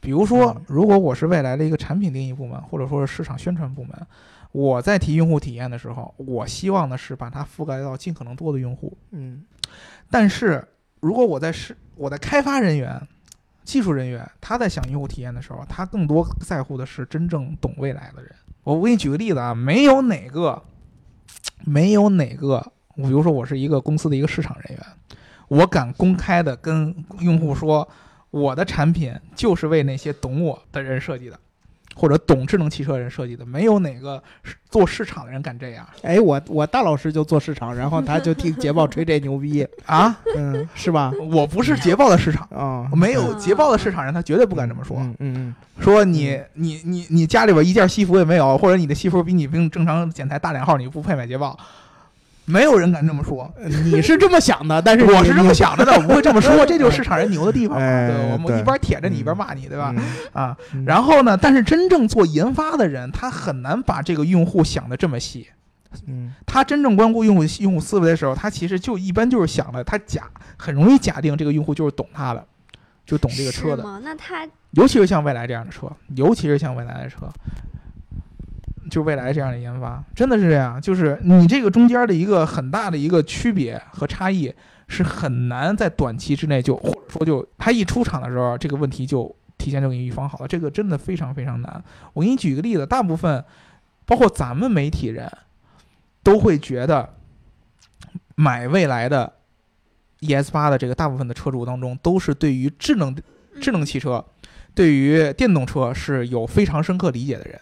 [0.00, 4.06] 比如说嗯，如果我是未来的一个产品定义部门，或者说是市场宣传部门，
[4.52, 8.96] 我在提用户体验的时候，我希望的是把它覆盖到尽可能多的用户。
[9.10, 9.42] 嗯
[10.10, 10.66] 但是
[11.00, 13.00] 如果我在是我的开发人员、
[13.62, 18.34] 技术人员，他在想用户体验的时候，他更多在乎的是真正懂未来的人。
[18.64, 20.60] 我我给你举个例子啊，没有哪个，
[21.64, 24.84] 没有哪个，比如说我是一个公司的一个市场人员，
[25.46, 27.88] 我敢公开的跟用户说，
[28.32, 31.38] 我的产品就是为那些懂我的人设计的。
[31.94, 34.22] 或者懂智能汽车人设计的，没有哪个
[34.70, 40.16] 做市场的人敢这样哎，我我大老师就做市场，然后他就替捷豹吹这牛逼， 啊！
[40.36, 41.12] 嗯，是吧？
[41.30, 44.96] 我不是捷豹的市场，啊、没有捷豹的市场人，他绝对不敢这么说。
[44.98, 51.58] 嗯嗯说你你你你家里边一件西服也没有，或者你的西服比你比正常剪裁大两号，你不配买捷豹，
[52.44, 53.52] 没有人敢这么说。
[53.56, 59.94] 嗯，你是这么想的，但是我是这么，想着的，我不会这么 说，这就是市场人牛的地方对，我们一边舔着你一边骂你，对吧？
[59.96, 60.02] 嗯
[60.32, 65.46] 啊，嗯然后呢，但是真正做研发的人，他很难把这个用户想的这么细。
[66.06, 70.22] 嗯他真正关顾用户用户思维的时候，他其实就一般就是想的，他假
[70.56, 72.42] 很容易假定这个用户就是懂他的，
[73.04, 73.84] 就懂这个车的。
[74.02, 77.28] 那他尤其是像未来这样的车，尤其是像未来的车，
[78.92, 80.78] 就未来这样的研发，真的是这样。
[80.78, 84.52] 就是你这个中间的一个很大的一个区别和差异，
[84.86, 90.46] 是很难在短期之内就或者说就它一出场的时候，这个问题就提前就给你预防好了。
[90.46, 91.82] 这个真的非常非常难。
[92.12, 93.42] 我给你举个例子，大部分
[94.04, 95.26] 包括咱们媒体人
[96.22, 97.14] 都会觉得
[98.34, 99.32] 买未来的
[100.20, 103.16] ES 八的这个大部分的车主当中，都是对于智能
[103.58, 104.22] 智能汽车，
[104.74, 107.58] 对于电动车是有非常深刻理解的人。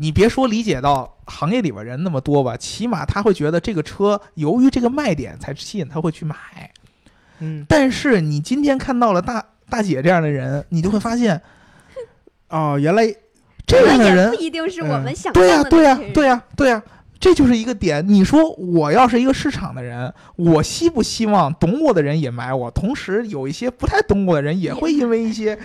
[0.00, 6.36] 你别说理解到行业里边人那么多吧，起码他会觉得这个车由于这个卖点才吸引他会去买。
[7.40, 11.40] 嗯，但是你今天看到了大大姐这样的人，你就会发现
[12.48, 13.12] 哦，原来
[13.66, 16.82] 这样的人不，一定是我们想对呀、对呀、对呀、对呀、
[17.18, 18.06] 这就是一个点。
[18.08, 22.70] 你说我要是一个市场的人，我希不希望懂我的人也买我？
[22.70, 25.58] 同时有一些不太懂我的人也会因为一些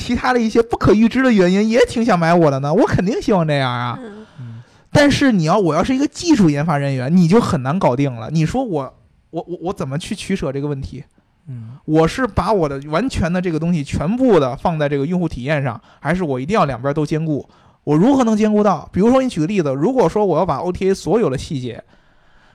[0.00, 2.72] 其他的一些不可预知的原因，也挺想买我的呢。
[2.72, 3.98] 我肯定希望这样啊。
[4.90, 8.30] 但是你要我要是一个技术研发人员，你就很难搞定了。
[8.30, 8.94] 你说我
[9.30, 11.04] 我我我怎么去取舍这个问题？
[11.48, 17.48] 嗯我是把我的完全的这个东西全部的放在这个用户体验上，还是我一定要两边都兼顾？
[17.82, 18.88] 我如何能兼顾到？
[18.92, 21.82] 比如说，你举个例子，如果说我要把 OTA 所有的细节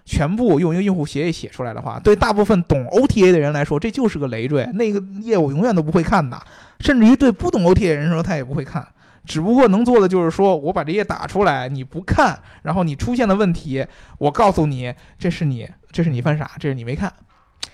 [0.05, 6.39] 全部用一个用户协议写出来的话，对大部分懂 OTA 的人来说，这就是个累赘，那个业务永远都不会看的。
[6.79, 8.87] 甚至于对不懂 OTA 的人说，他也不会看。
[9.25, 13.85] 只不过能做的就是说，我把这些打出来，你不看，然后你出现的问题，
[14.19, 17.11] 我告诉你，这是你，这是你犯傻，这是你没看，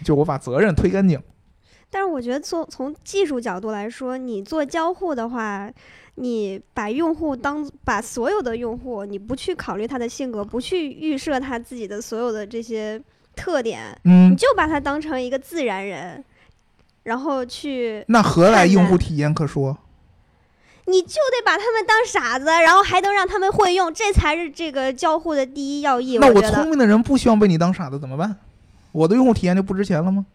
[0.04, 1.22] 就我把责任推干净。
[1.90, 5.70] 但是我觉得从从技术角度来说，你做交互的话，
[6.16, 13.02] 你把用户当把所有的用户，你不去考虑他的性格，不去预设他自己的所有的这些
[13.36, 16.24] 特点，你嗯，就把他当成一个自然人，
[17.04, 19.78] 然后去，那何来用户体验可说？
[20.88, 26.18] 你就得把他们当傻子，然后还能让他们会用，这才是这个交互的第一要义。
[26.18, 28.36] 那我，聪明的人不希望被你当傻子怎么办？
[28.92, 30.26] 我的用户体验就不值钱了吗？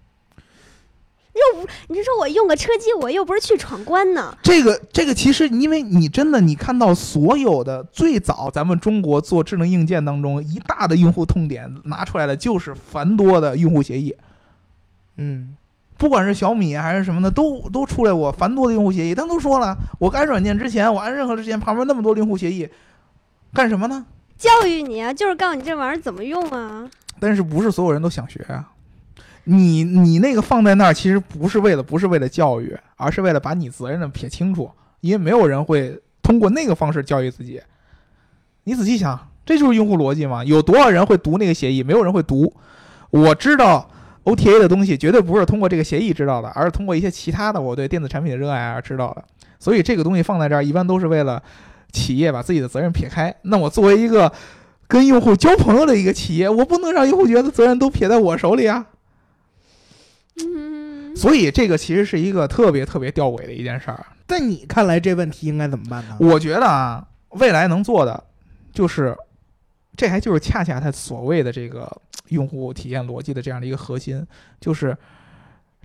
[1.35, 4.35] 又不你是说我用个车机，我又不是去闯关呢？
[4.43, 14.17] 这个这个其实，因为你真的你看到所有的最早咱们中国做智能硬件当中一大的用户痛点拿出来的就是繁多的用户协议，
[15.17, 15.55] 嗯，
[15.99, 19.15] 不管是小米还是什么的，都都出来过繁多的用户协议。
[19.15, 22.69] 但都说了，我安软件之前，我安任何之前旁边那么多用户协议，
[23.55, 24.05] 干什么呢？
[24.37, 26.89] 教育你啊，就是告诉你这玩意儿怎么用啊。
[27.19, 28.69] 但是不是所有人都想学啊？
[29.45, 37.63] 你你那个放在那儿，其实不是为了不是为了教育，而是为了把你责任撇清楚，因为没有人会通过那个方式教育自己。
[38.65, 40.45] 你仔细想，这就是用户逻辑嘛？
[40.45, 41.83] 有多少人会读那个协议？
[41.83, 42.53] 没有人会读。
[43.11, 43.89] 我知道
[44.27, 49.25] OTA 的东西绝对不是通过这个协议知道的，而是通过一些其他的我对电子产品的热爱而知道的。
[49.59, 51.43] 所以这个东西放在这儿，一般都是为了
[51.93, 53.35] 企业把自己的责任撇开。
[53.43, 54.31] 那我作为一个
[54.89, 58.87] 跟用户交朋友的一个企业，我不能让用户觉得责任都撇在我手里啊。
[60.45, 64.05] 嗯，所以这个其实是一个特别特别吊诡的一件事儿。
[64.27, 66.17] 在你看来这问题应该怎么办呢？
[66.21, 68.25] 我觉得啊，未来能做的
[68.73, 69.17] 就是，
[69.97, 71.91] 这还就是恰恰它所谓的这个
[72.29, 74.27] 用户体验逻辑的这样的一个核心，
[74.61, 74.97] 就是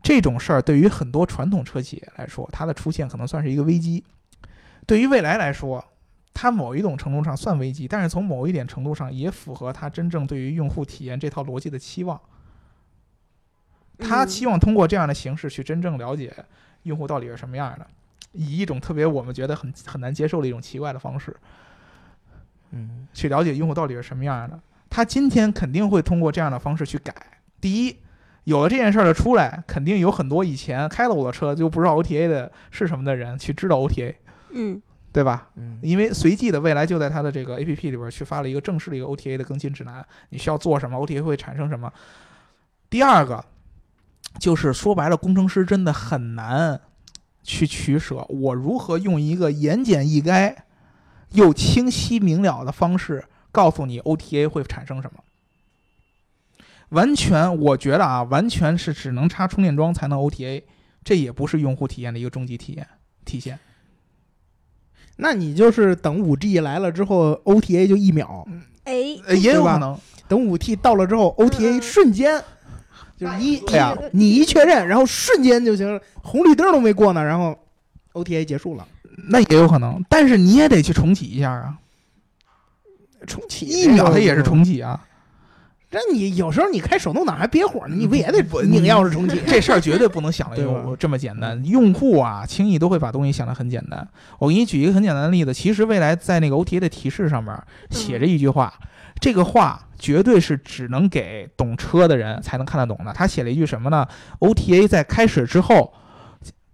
[0.02, 4.04] 这种事儿对于很多传统车企业来说，它的出现可能算是一个危机；
[4.86, 5.84] 对于未来来说，
[6.34, 12.20] 它某一种程度上算危机，但是从某一点程度上也符合它真正对于用户体验这套逻辑的期望。
[14.00, 16.34] 他嗯期望通过这样的形式去真正了解
[16.84, 17.86] 用户到底是什么样的，
[18.32, 21.36] 以一种特别我们觉得很很难接受的一种奇怪的方式
[22.72, 24.60] 嗯去了解用户到底是什么样的。
[24.92, 27.16] 他今天肯定会通过这样的方式去改。
[27.62, 27.96] 第一，
[28.44, 34.14] 有了这件事儿的出来，肯定有很多以前开了我的车就不知道 OTA 的是什么的人去知道 OTA，
[34.52, 34.82] 嗯
[35.14, 35.50] 对吧？
[35.56, 41.92] 嗯因为随即的未来就在他的这个 APP 里边去发了一个正式的一个 OTA 的更新指南，你需要做什么，OTA 会产生什么。
[42.90, 43.44] 第二个
[44.40, 46.80] 就是说白了，工程师真的很难
[47.44, 50.56] 去取舍，我如何用一个言简意赅
[51.32, 55.24] 又清晰明了的方式告诉你 OTA 会产生什么。
[56.90, 60.64] 完全，我觉得啊，完全是只能插充电桩才能 OTA，
[61.04, 62.88] 这也不是用户体验的一个终极体验
[63.24, 63.58] 体现。
[65.18, 68.46] 那你就是等五 G 来了之后，OTA 就一秒；
[68.86, 69.98] 哎，呃，也有可能。
[70.28, 72.42] 等五 T 到了之后嗯，OTA 嗯瞬间
[73.18, 77.58] 就是一对呀你一确认，然后瞬间就行，红绿灯都没过呢，然后
[78.14, 78.88] OTA 结束了。
[79.28, 81.78] 那也有可能，但是你也得去重启一下啊，
[83.28, 84.42] 重启一秒它也是。
[84.44, 85.00] 重启啊，
[85.92, 89.40] 那你有时候你开手动挡还憋火呢，你不也得不拧钥匙重启？
[89.46, 90.58] 这事儿绝对不能想的
[90.98, 91.64] 这么简单。
[91.66, 94.08] 用户啊，轻易都会把东西想得很简单。
[94.40, 97.56] 我给你举一个很简单的例子，其实未来在那个 OTA 的提示上面
[97.90, 98.74] 写着一句话，
[99.20, 103.14] 这个话绝对是只能给懂车的人才能看得懂的。
[103.14, 104.08] 他写了一句什么呢
[104.40, 105.94] ？OTA 在开始之后。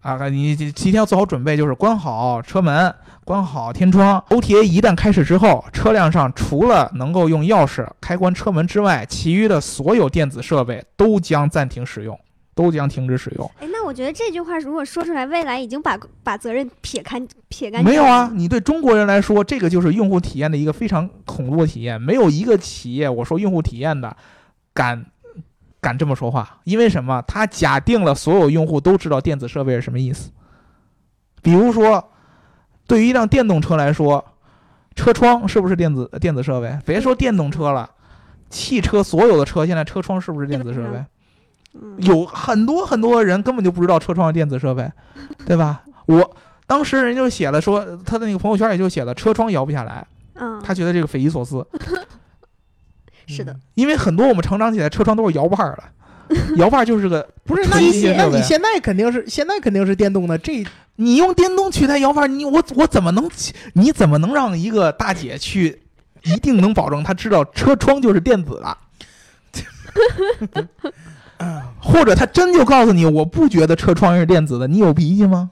[0.01, 2.93] 啊，你提前要做好准备，就是关好车门，
[3.25, 4.23] 关好天窗。
[4.29, 12.17] OTA 一旦开始之后，车辆上除了能够用钥匙开关车门之外，其余的所有电子设备都将暂停使用，
[12.55, 13.51] 都将停止使用。
[13.59, 17.91] 哎，那我觉得这句话如果说出来，未来已经把把责任撇开撇干净。
[17.91, 22.01] 没有啊，，你对中国人来说，这个就是用户体验的一个非常恐怖的体验。
[22.01, 24.15] 没有一个企业，我说用户体验的，
[24.73, 25.05] 敢
[25.81, 27.21] 敢这么说话，因为什么？
[27.27, 30.31] 他假定了所有用户都知道电子设备是什么意思。
[31.41, 32.11] 比如说，
[32.87, 34.23] 对于一辆电动车来说，
[34.95, 36.77] 车窗是不是电子电子设备？
[36.85, 37.89] 别说电动车了，
[38.49, 41.05] 汽车所有的车现在车窗是不是电子设备？
[41.79, 44.91] 嗯，有很多很多人根本就不知道车窗是电子设备，
[45.45, 45.83] 对吧？
[46.07, 46.35] 我
[46.65, 51.65] 当时人就写了说，他的那个朋友圈也就写了车窗摇不下来，嗯，他觉得这个匪夷所思，
[53.27, 57.61] 是的，因为很多我们成长起来车窗都是摇把儿的，摇把儿就是个 不是？
[57.69, 60.65] 那你那你现在肯定是现在肯定是电动的，这
[60.95, 63.29] 你用电动取代摇把儿，你我我怎么能
[63.73, 65.83] 你怎么能让一个大姐去
[66.23, 68.77] 一定能保证她知道车窗就是电子的？
[71.79, 75.51] 或者他真就告诉你，我不觉得车窗是电子的，你有脾气吗？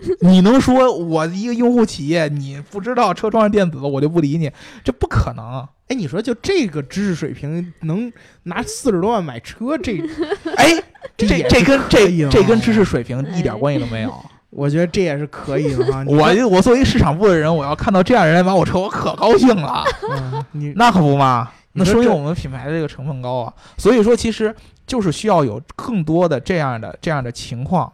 [0.20, 4.50] 你能说我一个用户企业，你不知道车窗是电子的，我就不理你？
[4.82, 5.66] 这不可能。
[5.88, 8.12] 哎，你说就这个知识水平，能
[8.44, 9.98] 拿四十多万买车，这
[10.56, 10.82] 哎，
[11.16, 14.14] 这这跟这这跟啊知识水平一点关系都没有。
[14.50, 16.02] 我觉得这也是可以的哈。
[16.02, 19.84] 你我我作为市场部的人，我要看到这样人来买我车，我可高兴了。
[20.10, 23.52] 嗯你那可不嘛，那说明我们品牌的这个成分高啊。
[23.76, 24.54] 所以说，其实
[24.86, 27.92] 就是需要有更多的这样的这样的情况。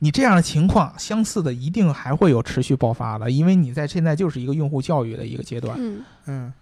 [0.00, 6.52] 你这样的情况相似的，一定还会有持续爆发的，因为你在现在就是一个用户教育的一个阶段，嗯，嗯，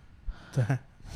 [0.54, 0.64] 对，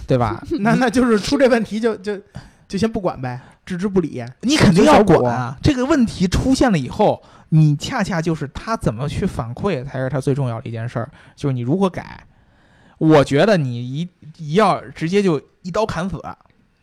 [0.06, 0.42] 对吧？
[0.60, 2.20] 那那就是出这问题就就
[2.66, 4.24] 就先不管呗，置之不理。
[4.40, 5.56] 你肯定要管啊。
[5.62, 12.24] 这个问题出现了以后，你恰恰就是他怎么去反馈才是他最重要的一件事儿，就是你如何改。
[12.98, 14.08] 我觉得你一
[14.38, 16.20] 一要直接就一刀砍死，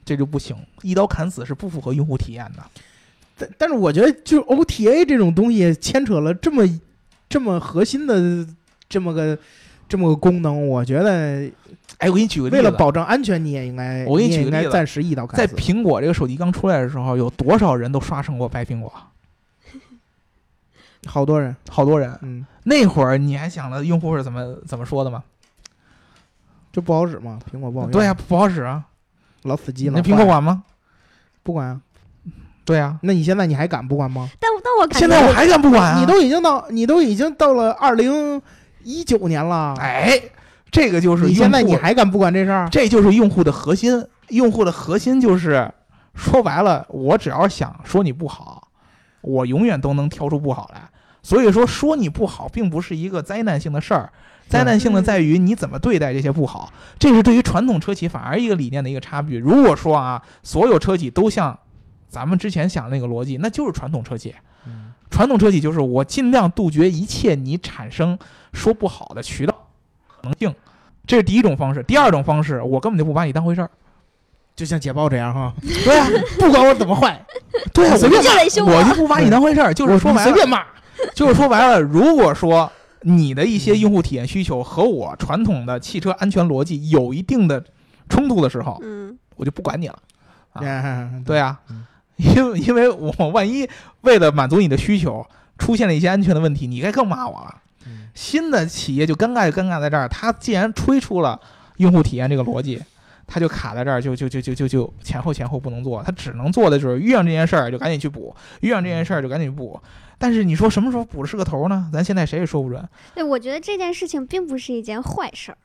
[0.06, 0.56] 这就不行。
[0.82, 2.64] 一刀砍死是不符合用户体验的。
[3.38, 6.64] 但但是我觉得，就 OTA 这种东西牵扯了这么
[7.28, 8.48] 这么核心的
[8.88, 9.38] 这么个
[9.88, 11.50] 这么个功能，我觉得
[11.98, 15.48] 哎，我给你举个例子，为了保证安全，你也应该，我给你举个例子应该暂时一刀砍在。
[15.54, 18.92] 苹果这个手机刚出来的时候，有多少人都刷成过白苹果？
[21.06, 22.18] 好多人，好多人。
[22.24, 25.24] 嗯，那会儿你还想着用户是怎么怎么说的吗？
[26.72, 27.92] 就不好使吗，苹果不好用。
[27.92, 28.86] 对呀、，不好使啊。
[29.44, 29.94] 老死机了。
[29.96, 30.64] 那苹果管吗？
[31.44, 31.82] 不管啊？
[32.66, 34.28] 对呀、那你现在你还敢不管吗？
[34.40, 36.00] 但但我感觉现在我还敢不管啊？
[36.00, 38.42] 你都已经到，你都已经到了二零
[38.84, 40.20] 一九年了，哎，
[40.72, 42.68] 这个就是你现在用户你还敢不管这事儿？
[42.70, 44.04] 这就是用户的核心。
[44.30, 45.72] 用户的核心就是
[46.16, 48.70] 说白了，我只要想说你不好，
[49.22, 50.82] 我永远都能挑出不好来。
[51.22, 54.12] 所以说，说你不好，并不是一个灾难性的事儿。
[54.48, 59.38] 灾难性的在于你怎么对待这些不好，这是对于传统车企反而一个理念的一个差距。
[59.38, 61.58] 如果说啊，所有车企都像
[62.16, 64.34] 咱们之前想的那个逻辑，那就是传统车企。
[64.66, 68.18] 嗯传统车企就是我尽量杜绝一切你产生
[68.54, 69.68] 说不好的渠道
[70.08, 70.56] 可能性，
[71.06, 71.84] 这是第一种方式。
[71.84, 73.70] 第二种方式，我根本就不把你当回事儿。
[74.56, 75.54] 就像捷豹这样哈，
[75.84, 76.08] 对啊，
[76.40, 77.22] 不管我怎么坏，
[77.74, 79.74] 对啊，随便骂我就不把你当回事儿。
[79.74, 80.64] 就是说白了，随便骂。
[81.14, 87.64] 就是说白了，如果说你的一些用户体验需求和我传统的汽车安全逻辑有一定的
[88.08, 90.00] 冲突的时候，嗯，我就不管你了。
[91.26, 91.86] 对啊嗯，
[92.18, 93.70] 因为因为我万一
[94.02, 95.26] 为了满足你的需求，
[95.58, 97.62] 出现了一些安全的问题，你该更骂我了。
[97.88, 101.38] 嗯新的企业就尴尬就尴尬在这儿，它既然吹出了
[101.78, 102.82] 用户体验这个逻辑，
[103.28, 109.78] 它就卡在这儿，就就就就就就前后前后不能做，它只能做的就是遇上这件事儿就赶紧去补，遇上这件事儿就赶紧补。
[110.18, 111.90] 但是你说什么时候补是个头呢？
[111.92, 112.88] 咱现在谁也说不准。
[113.14, 115.58] 对，我觉得这件事情并不是一件坏事儿，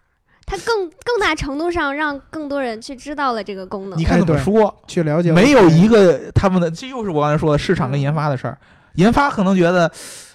[0.51, 4.05] 它更更大程度上让更多人去知道了这个功能你。
[4.05, 4.74] 看怎么说？
[4.88, 8.59] 去了解没有一个他们的，这又是我刚才说的市场跟研发的事儿。
[8.94, 9.88] 研发可能觉得，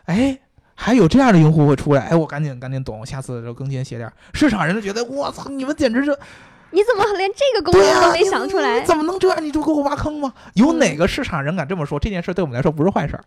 [0.06, 0.40] 哎，
[0.74, 4.14] 还有这样的用户会出来，哎，我赶紧赶紧懂，下次就更新写点儿。
[4.34, 6.18] 市场人就觉得，我操，你们简直是
[6.72, 8.86] 你怎么连这个功能都没想出来你？
[8.86, 9.44] 怎么能这样？
[9.44, 10.34] 你就给我挖坑吗？
[10.54, 12.00] 有嗯哪个市场人敢这么说？
[12.00, 13.24] 这件事对我们来说不是坏事儿，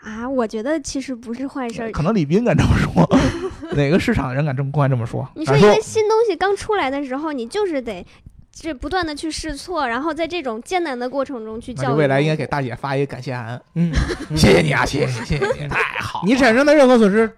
[0.00, 1.90] 啊，我觉得其实不是坏事儿。
[1.90, 3.08] 可能李斌敢这么说，
[3.76, 5.28] 哪个市场人敢这么公开这么说？
[5.34, 8.06] 你说敢一个新东西刚出来的时候，你就是得
[8.52, 11.98] 这不断的去试错，然后在这种艰难的过程中去教育。
[11.98, 13.92] 未来应该给大姐发一个感谢函，嗯，
[14.36, 16.26] 谢谢你啊，谢谢你，谢谢你，太好了。
[16.26, 17.30] 你产生的任何损失，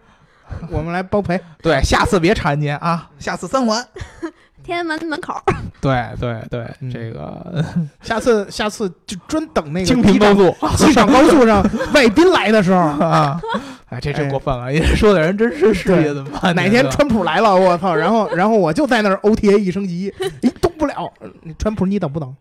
[0.71, 1.41] 我们来包赔。
[1.63, 3.87] 对，下次别缠您啊，下次三还。
[4.63, 5.35] 天安门门口，
[5.81, 7.65] 对对对，嗯这个
[8.03, 13.41] 下次下次就专等那个京平高速机场高速上外宾来的时候， 啊，
[13.89, 16.55] 哎，这真过分了，也说的人真是事业怎么办？
[16.55, 17.95] 哪天川普来了，我操！
[17.95, 21.13] 然后然后我就在那儿 OTA 一升级，你动不了。
[21.59, 22.35] 川普你等不等？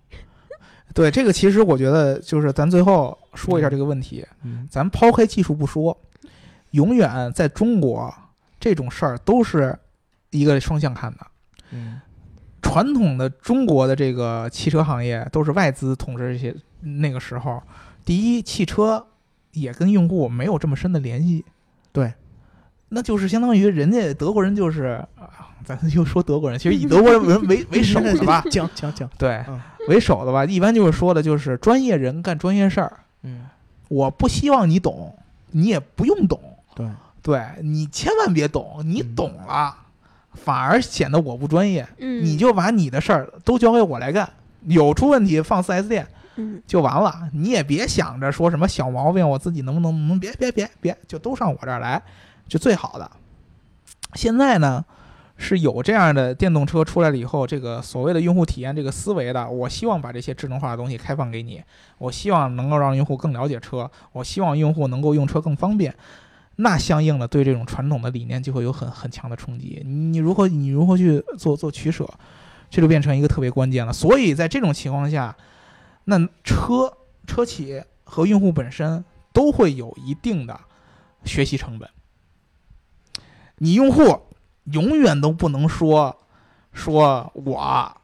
[0.94, 5.96] 对这个，其实我觉得就是咱最后说一下这个问题，嗯咱抛开技术不说，
[6.72, 8.14] 永远在中国
[8.60, 9.78] 这种事儿都是
[10.32, 11.20] 一个双向看的。
[11.72, 12.02] 嗯
[12.62, 17.62] 传统的中国的这个汽车行业都是外资统治这些，那个时候，
[18.06, 19.06] 第一，汽车
[19.52, 21.44] 也跟用户没有这么深的联系，
[21.92, 22.14] 对，
[22.90, 25.30] 那就是相当于人家德国人就是啊，
[25.64, 33.48] 咱又说德国人，其实以 德国人为为为首的吧，讲讲讲，对嗯，为首的吧，一般就是说的就是专业人干专业事儿，嗯，
[33.88, 35.16] 我不希望你懂，
[35.52, 36.40] 你也不用懂，
[36.76, 36.88] 对，
[37.22, 39.16] 对你千万别懂，你嗯。
[39.16, 39.76] 懂了，
[40.34, 41.88] 反而显得我不专业。
[41.98, 44.30] 嗯，你就把你的事儿都交给我来干，
[44.66, 52.02] 有出问题放 4S 店嗯就完了，你也别想着说什么小毛病我自己能不能能别别别别，就都上我这儿来，
[52.48, 53.12] 就最好的。
[54.14, 54.84] 现在呢，
[55.36, 61.62] 是有这样的电动车出来了以后，这个所谓的用户体验这个思维的，我希望把这些智能化的东西开放给你，
[61.98, 65.94] 我希望能够让用户更了解车，我希望用户能够用车更方便。
[66.62, 69.82] 那相应的对这种传统的理念就会有很很强的冲击。
[69.86, 72.06] 你如何你如何去做做取舍，
[72.70, 73.94] 这就变成一个特别关键了。
[73.94, 75.38] 所以在这种情况下，
[76.04, 80.60] 那车车企和用户本身都会有一定的
[81.24, 81.90] 学习成本。
[83.60, 84.20] 你用户
[84.66, 86.18] 永远都不能说
[86.74, 88.02] 说我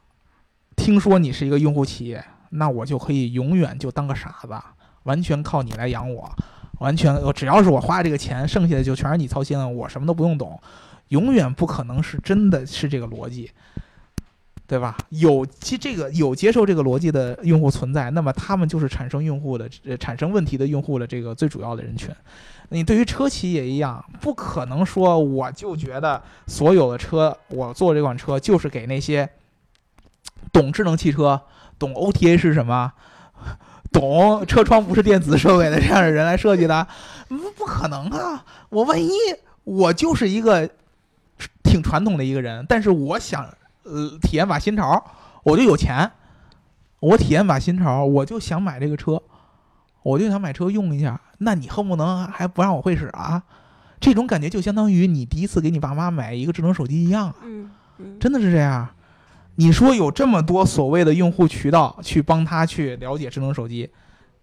[0.77, 4.55] 听说你是一个用户企业，那我就可以永远就当个傻子，
[5.03, 6.31] 完全靠你来养我。
[6.79, 10.59] 完全，我只要是我花这个钱，剩下的就全是你操心了，我什么都不用懂，
[11.09, 13.49] 永远不可能是真的是这个逻辑，
[14.67, 14.97] 对吧？
[15.09, 22.09] 有其这个有接受这个逻辑的用户存在，那么他们就是产生用户的、呃、产生问题的用户的这个最主要的人群。
[22.69, 29.29] 你对于车企也一样，不可能说我就觉得所有的车，我做这款车就是给那些
[30.51, 31.39] 懂智能汽车、
[31.77, 32.91] 懂 OTA 是什么。
[33.95, 36.85] 懂车窗不是电子设备的这样的人来设计的，
[37.29, 38.43] 不不可能啊！
[38.67, 39.09] 我万一
[39.63, 40.69] 我就是一个
[41.63, 43.45] 挺传统的一个人，但是我想
[43.83, 45.01] 呃体验把新潮，
[45.43, 46.11] 我就有钱，
[46.99, 49.21] 我体验把新潮，我就想买这个车，
[50.03, 53.41] 我就想买车用一下，那你恨不能还不让我会使啊？
[54.01, 57.71] 这种感觉就相当于你第一次给你爸妈买一个智能手机一样，啊嗯，
[58.19, 58.89] 真的是这样。
[59.55, 63.89] 你说有这么多所谓的用户渠道去帮他去了解智能手机，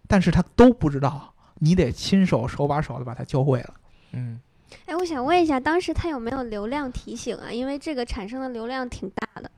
[0.08, 3.74] 但是他都不知道，你得亲手手把手的把他教会了。
[4.12, 4.40] 嗯，
[4.86, 7.52] 哎，我想问一下，当时他有没有流量提醒啊？
[7.52, 9.50] 因为这个产生的流量挺大的。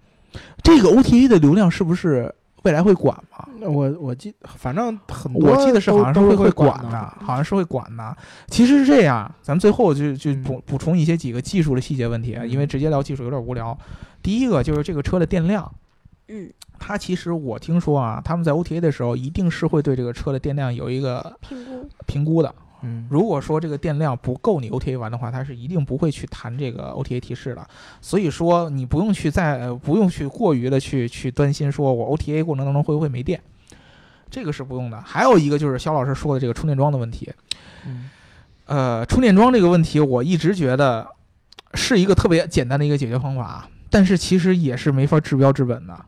[0.63, 2.35] 这个 OTA 的流量是不是
[2.65, 3.47] 未来会管吗？
[3.61, 8.17] 我我记，反正很多我记得是好像是会会管的，好像是会管的。
[8.49, 13.77] 其实是这样，咱们最后就就嗯补补充一些几个技术的细节问题，啊，因为直接聊技术有点无聊。
[14.23, 15.71] 第一个就是这个车的电量。
[16.29, 21.89] 嗯，它其实我听说啊，他们在 OTA 的时候一定是会对这个车的电量有一个评估。
[22.07, 22.55] 评估的。
[22.85, 27.67] 嗯，如果说这个电量不够你 OTA 玩的话，它是一定不会去弹这个 OTA 提示的。
[28.01, 33.41] 所以说你不用去再、不用去过于的去去担心说我 OTA 过程当中会不会没电，
[34.31, 35.01] 这个是不用的。
[35.01, 37.33] 还有一个就是肖老师说的这个充电桩的问题，
[37.87, 38.11] 嗯
[38.67, 41.07] 呃，充电桩这个问题我一直觉得
[41.75, 46.05] 是一个特别简单的一个解决方法，但是其实也是没法治标治本的。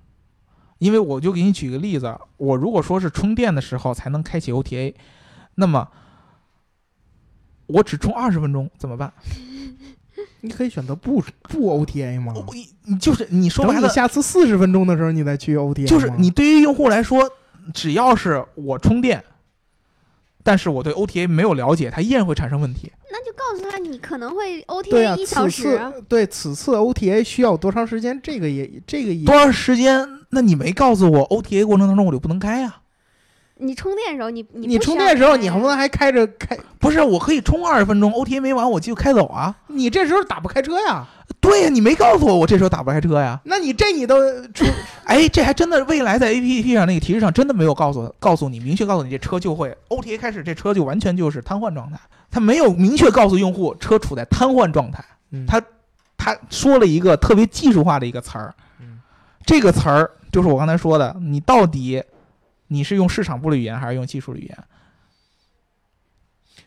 [0.78, 4.94] 因为我就给你举个例子，我如果说是充电的时候才能开启 OTA，
[5.54, 5.88] 那么
[7.66, 9.12] 我只充二十分钟怎么办？
[10.40, 12.32] 你可以选择不不 OTA 吗？
[12.34, 17.28] 我你你就是你说白等你了，下次四十分钟的时候，你再去 OTA 就是你对于用户来说，
[17.74, 19.22] 只要是我充电，
[20.42, 22.92] 但是我对 OTA 没有了解，它依然会产生问题。
[23.10, 25.90] 那就告诉他你可能会 OTA，一小此时啊。
[25.90, 28.18] 次对此次 OTA 需要多长时间？
[28.22, 30.06] 这个也这个也多长时间？
[30.30, 32.76] 那你没告诉我 OTA 过程当中我就不能开呀、
[33.58, 36.56] 你充电的时候，你你你充电的时候，你能不能还开着开？
[36.78, 39.54] 不是，我可以充二十分钟，OTA 没完我就开走啊。
[39.68, 41.06] 你这时候打不开车呀？
[41.40, 43.40] 对呀，你没告诉我，我这时候打不开车呀。
[43.44, 44.64] 那你这你都出
[45.04, 51.98] 哎，这还真的，未来在 APP 上那个提示上真的没有告诉告诉你，明确告诉你这车就会 OTA 开始，这车就完全就是瘫痪状态。
[52.30, 55.62] 它没有明确告诉用户车处在瘫痪状态，嗯他
[56.18, 59.00] 他说了一个特别技术化的一个词儿，嗯
[59.44, 62.02] 这个词儿就是我刚才说的，你到底
[62.68, 64.58] 你是用市场部的语言还是用技术的语言？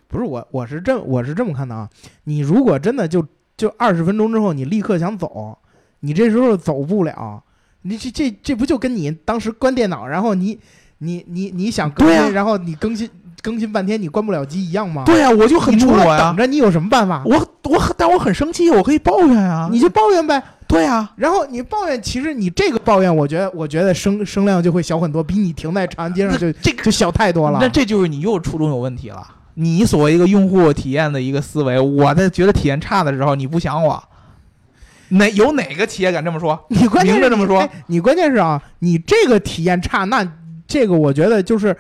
[0.08, 1.89] 不是我，我是这我是这么看的啊。
[2.24, 3.26] 你如果真的就
[3.56, 5.58] 就二十分钟之后，你立刻想走，
[6.00, 7.43] 你这时候走不了。
[7.84, 10.60] 你这这这不就跟你当时关电脑，然后你
[10.97, 13.10] 你你你想更新，啊然后你更新
[13.41, 15.04] 更新半天你关不了机一样吗？
[15.06, 17.24] 对呀、我就很你除了怒火呀等，着，你有什么办法？
[17.26, 20.43] 我我但我很生气，我可以抱怨啊，你就抱怨呗。
[20.70, 27.57] 对啊、然后你抱怨，其实你这个抱怨，我觉得我觉得声声量就会小很多，比你停在长安街上就这个就小太多了。
[27.59, 29.28] 那这就是你又初衷有问题了。
[29.55, 34.01] 你所谓一个用户体验的一个思维，我在觉得体验差的时候，你不想我，
[35.07, 36.57] 哪有哪个企业敢这么说？
[36.70, 40.24] 你关键是这么说哎你关键是啊，你这个体验差，那
[40.67, 41.76] 这个我觉得就是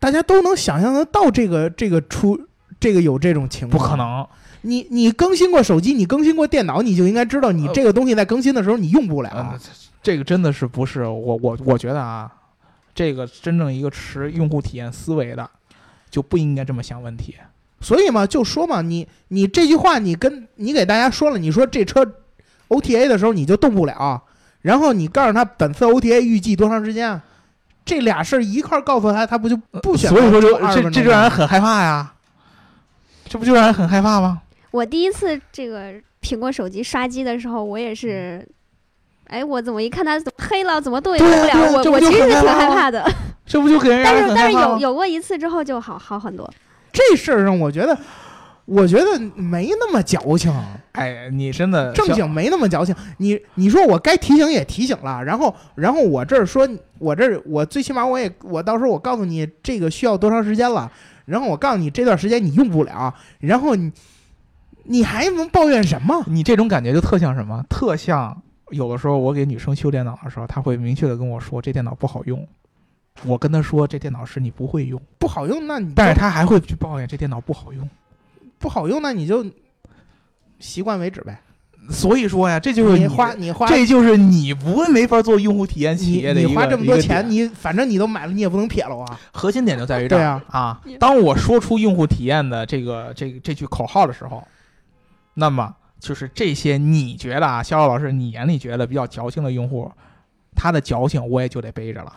[0.00, 2.36] 大家都能想象得到，这个这个出
[2.80, 3.94] 这个有这种情况，不可。
[3.94, 4.26] 能。
[4.62, 9.30] 你你更新过手机，你更新过电脑，你就应该知道，你呃这个东西在更新的时候你用不了。
[9.34, 9.58] 嗯，
[10.02, 12.30] 这个真的是不是我我我觉得啊，
[12.94, 15.48] 这个真正一个持用户体验思维的，
[16.10, 17.36] 就不应该这么想问题。
[17.80, 22.04] 所以嘛，就说嘛，你你这句话你跟你给大家说了，你说这车
[22.68, 24.20] OTA 的时候你就动不了，
[24.62, 27.22] 然后你告诉他本次 OTA 预计多长时间啊，
[27.84, 32.12] 这俩事儿一块儿告诉他，他不就不选择所以说就这这就让人很害怕呀，
[33.28, 34.42] 这不就让人很害怕吗？
[34.70, 38.46] 我第一次这个苹果手机刷机的时候，我也是，
[39.26, 43.04] 哎，我怎么一看它怎么黑了，怎么动也动不了，我我其实是挺害怕的。
[43.46, 46.48] 这不就给人 但是但是有有过一次之后就好好很多。
[46.92, 47.96] 这事儿上，我觉得，
[48.66, 50.52] 我觉得没那么矫情，
[50.92, 52.94] 哎，你真的正经没那么矫情。
[53.16, 60.90] 你你说我该提醒也提醒了，然后然后我这儿说，我这儿我最起码我也我到时候我告诉你这个需要多长时间了，
[61.24, 63.90] 然后我告诉你这段时间你用不了，然后你
[64.88, 66.24] 你还能抱怨什么？
[66.26, 67.62] 你这种感觉就特像什么？
[67.68, 68.36] 特像
[68.70, 72.46] 有的时候我给女生修电脑的时候，她会明确的跟我说这电脑不好用。
[73.24, 77.88] 我跟她说这电脑是你不会用，不好用，那你但是她还会去抱怨这电脑不好用。
[78.58, 79.44] 不好用，那你就
[80.58, 81.40] 习惯为止呗。
[81.90, 89.18] 所以说呀，这就是你你花你花这就是你不会没法做用户体验企你业的一个你花这么多钱，你反正你都买了，你也不能撇了啊。
[89.32, 90.80] 核心点就在于这儿啊啊！
[91.00, 94.46] 当我说出用户体验的这个这个这句口号的时候，
[95.38, 99.90] 那么就是这些你觉得啊，肖老师你眼里觉得比较矫情的用户，
[100.54, 102.12] 他的矫情我也就得背着了。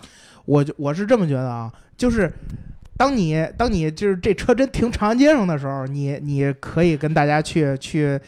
[0.46, 2.32] 我我是这么觉得啊，就是
[2.98, 8.20] 当你当你就是这车真停长安街上的时候，你你可以跟大家去去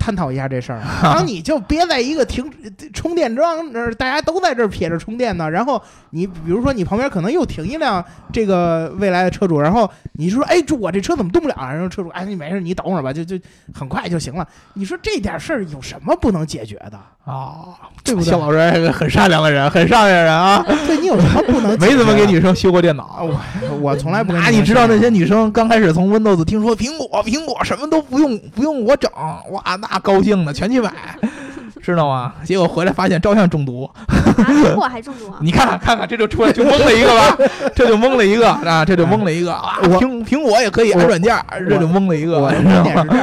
[0.00, 0.80] 探讨一下这事儿。
[1.04, 2.50] 当你就别在一个停
[2.92, 5.80] 充电桩那儿，大家都在这儿撇着充电呢，然后
[6.10, 11.70] 你比如说你旁边可能又停一辆这个未来的车主，然后你说哎，这我这车怎么动不了啊？
[11.70, 13.38] 然后车主哎，你没事，你等会儿吧，就就
[13.74, 14.46] 很快就行了。
[14.72, 16.98] 你说这点事儿有什么不能解决的？
[17.24, 21.92] 啊，对不对肖老师是个很善良的人，很善良的人啊，对你有什么不能解决？
[21.92, 23.24] 没怎么给女生修过电啊，脑。
[23.24, 29.10] 我我从来不跟那你们说你知道那些女生刚开始从 Windows 听说苹果苹果什么都不用不用我整，
[29.50, 30.92] 哇，那高兴的全去买，
[31.82, 32.34] 知道吗？
[32.44, 33.84] 结果回来发现照样中毒。
[33.84, 35.38] 啊，苹果还中毒啊？
[35.42, 37.36] 你看看看看，这就出来就蒙了一个吧，
[37.74, 41.36] 这就蒙了一个啊，这就蒙了一个啊，苹苹果也可以安软件，
[41.68, 42.38] 这就蒙了一个。
[42.38, 43.14] 我点是这样的，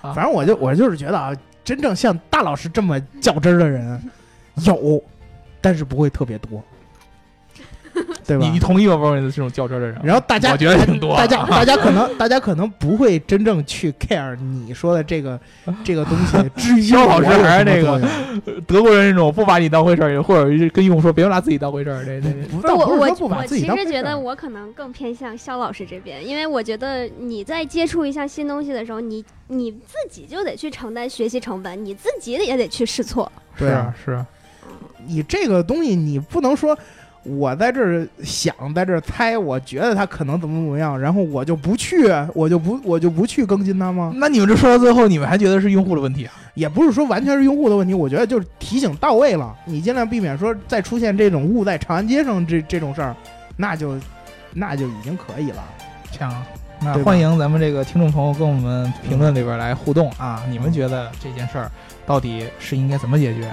[0.00, 1.32] 啊反正我就我就是觉得啊，
[1.64, 4.00] 真正像大老师这么较真儿的人
[4.64, 5.02] 有，
[5.60, 6.62] 但是不会特别多，
[8.26, 8.50] 对吧你？
[8.52, 8.96] 你同意吗？
[8.96, 15.38] 不是这种较真的人，然后大家我觉得挺多大家 大家可能大家可能不会真正去 care 你说的这个
[15.84, 16.50] 这个东西。
[16.56, 18.00] 至于肖老师还是那个
[18.66, 22.20] 德国人那种不把你当回事儿，或者跟用户说别拿自己当回事儿，这
[22.62, 33.30] 这我我我其实觉得我可能更偏向肖老师这边，因为我觉得你在接触一项新东西的时候，你你自己就得去承担学习成本，你自己也得去试错。
[33.56, 34.26] 对啊，是啊，
[35.06, 36.76] 你这个东西你不能说。
[37.24, 44.12] 我在这儿想，在这儿猜，我觉得他可能怎么怎么样，然后我就不去，我就不我就不去更新它吗？
[44.16, 46.32] 那你们这说到最后，你们还觉得是用户的问题啊？
[46.54, 53.16] 也不是说完全是用户的问题，我觉得就是提醒到位了，你尽量避免说再出现这种误在长安街上这这种事儿，
[53.56, 53.98] 那就
[54.52, 55.64] 那就已经可以了。
[56.12, 56.32] 强。
[56.80, 60.42] 那欢迎咱们这个听众朋友跟我们评论里边来互动啊！
[60.50, 61.70] 你们觉得这件事儿
[62.04, 63.46] 到底是应该怎么解决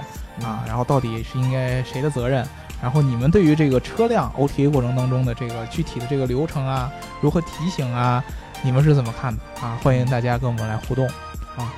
[0.44, 0.62] 啊？
[0.66, 2.46] 然后到底是应该谁的责任？
[2.82, 8.22] 然后你们对于这个车辆 OTA 过程当中的这个具体的这个流程啊，如何提醒啊，
[8.62, 9.78] 你们是怎么看的啊？
[9.82, 11.06] 欢迎大家跟我们来互动
[11.56, 11.72] 啊！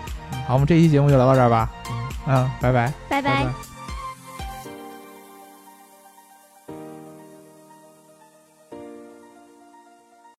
[0.46, 1.70] 好，我们这期节目就聊到这儿吧。
[2.26, 2.92] 嗯，拜拜。
[3.08, 3.73] 拜拜拜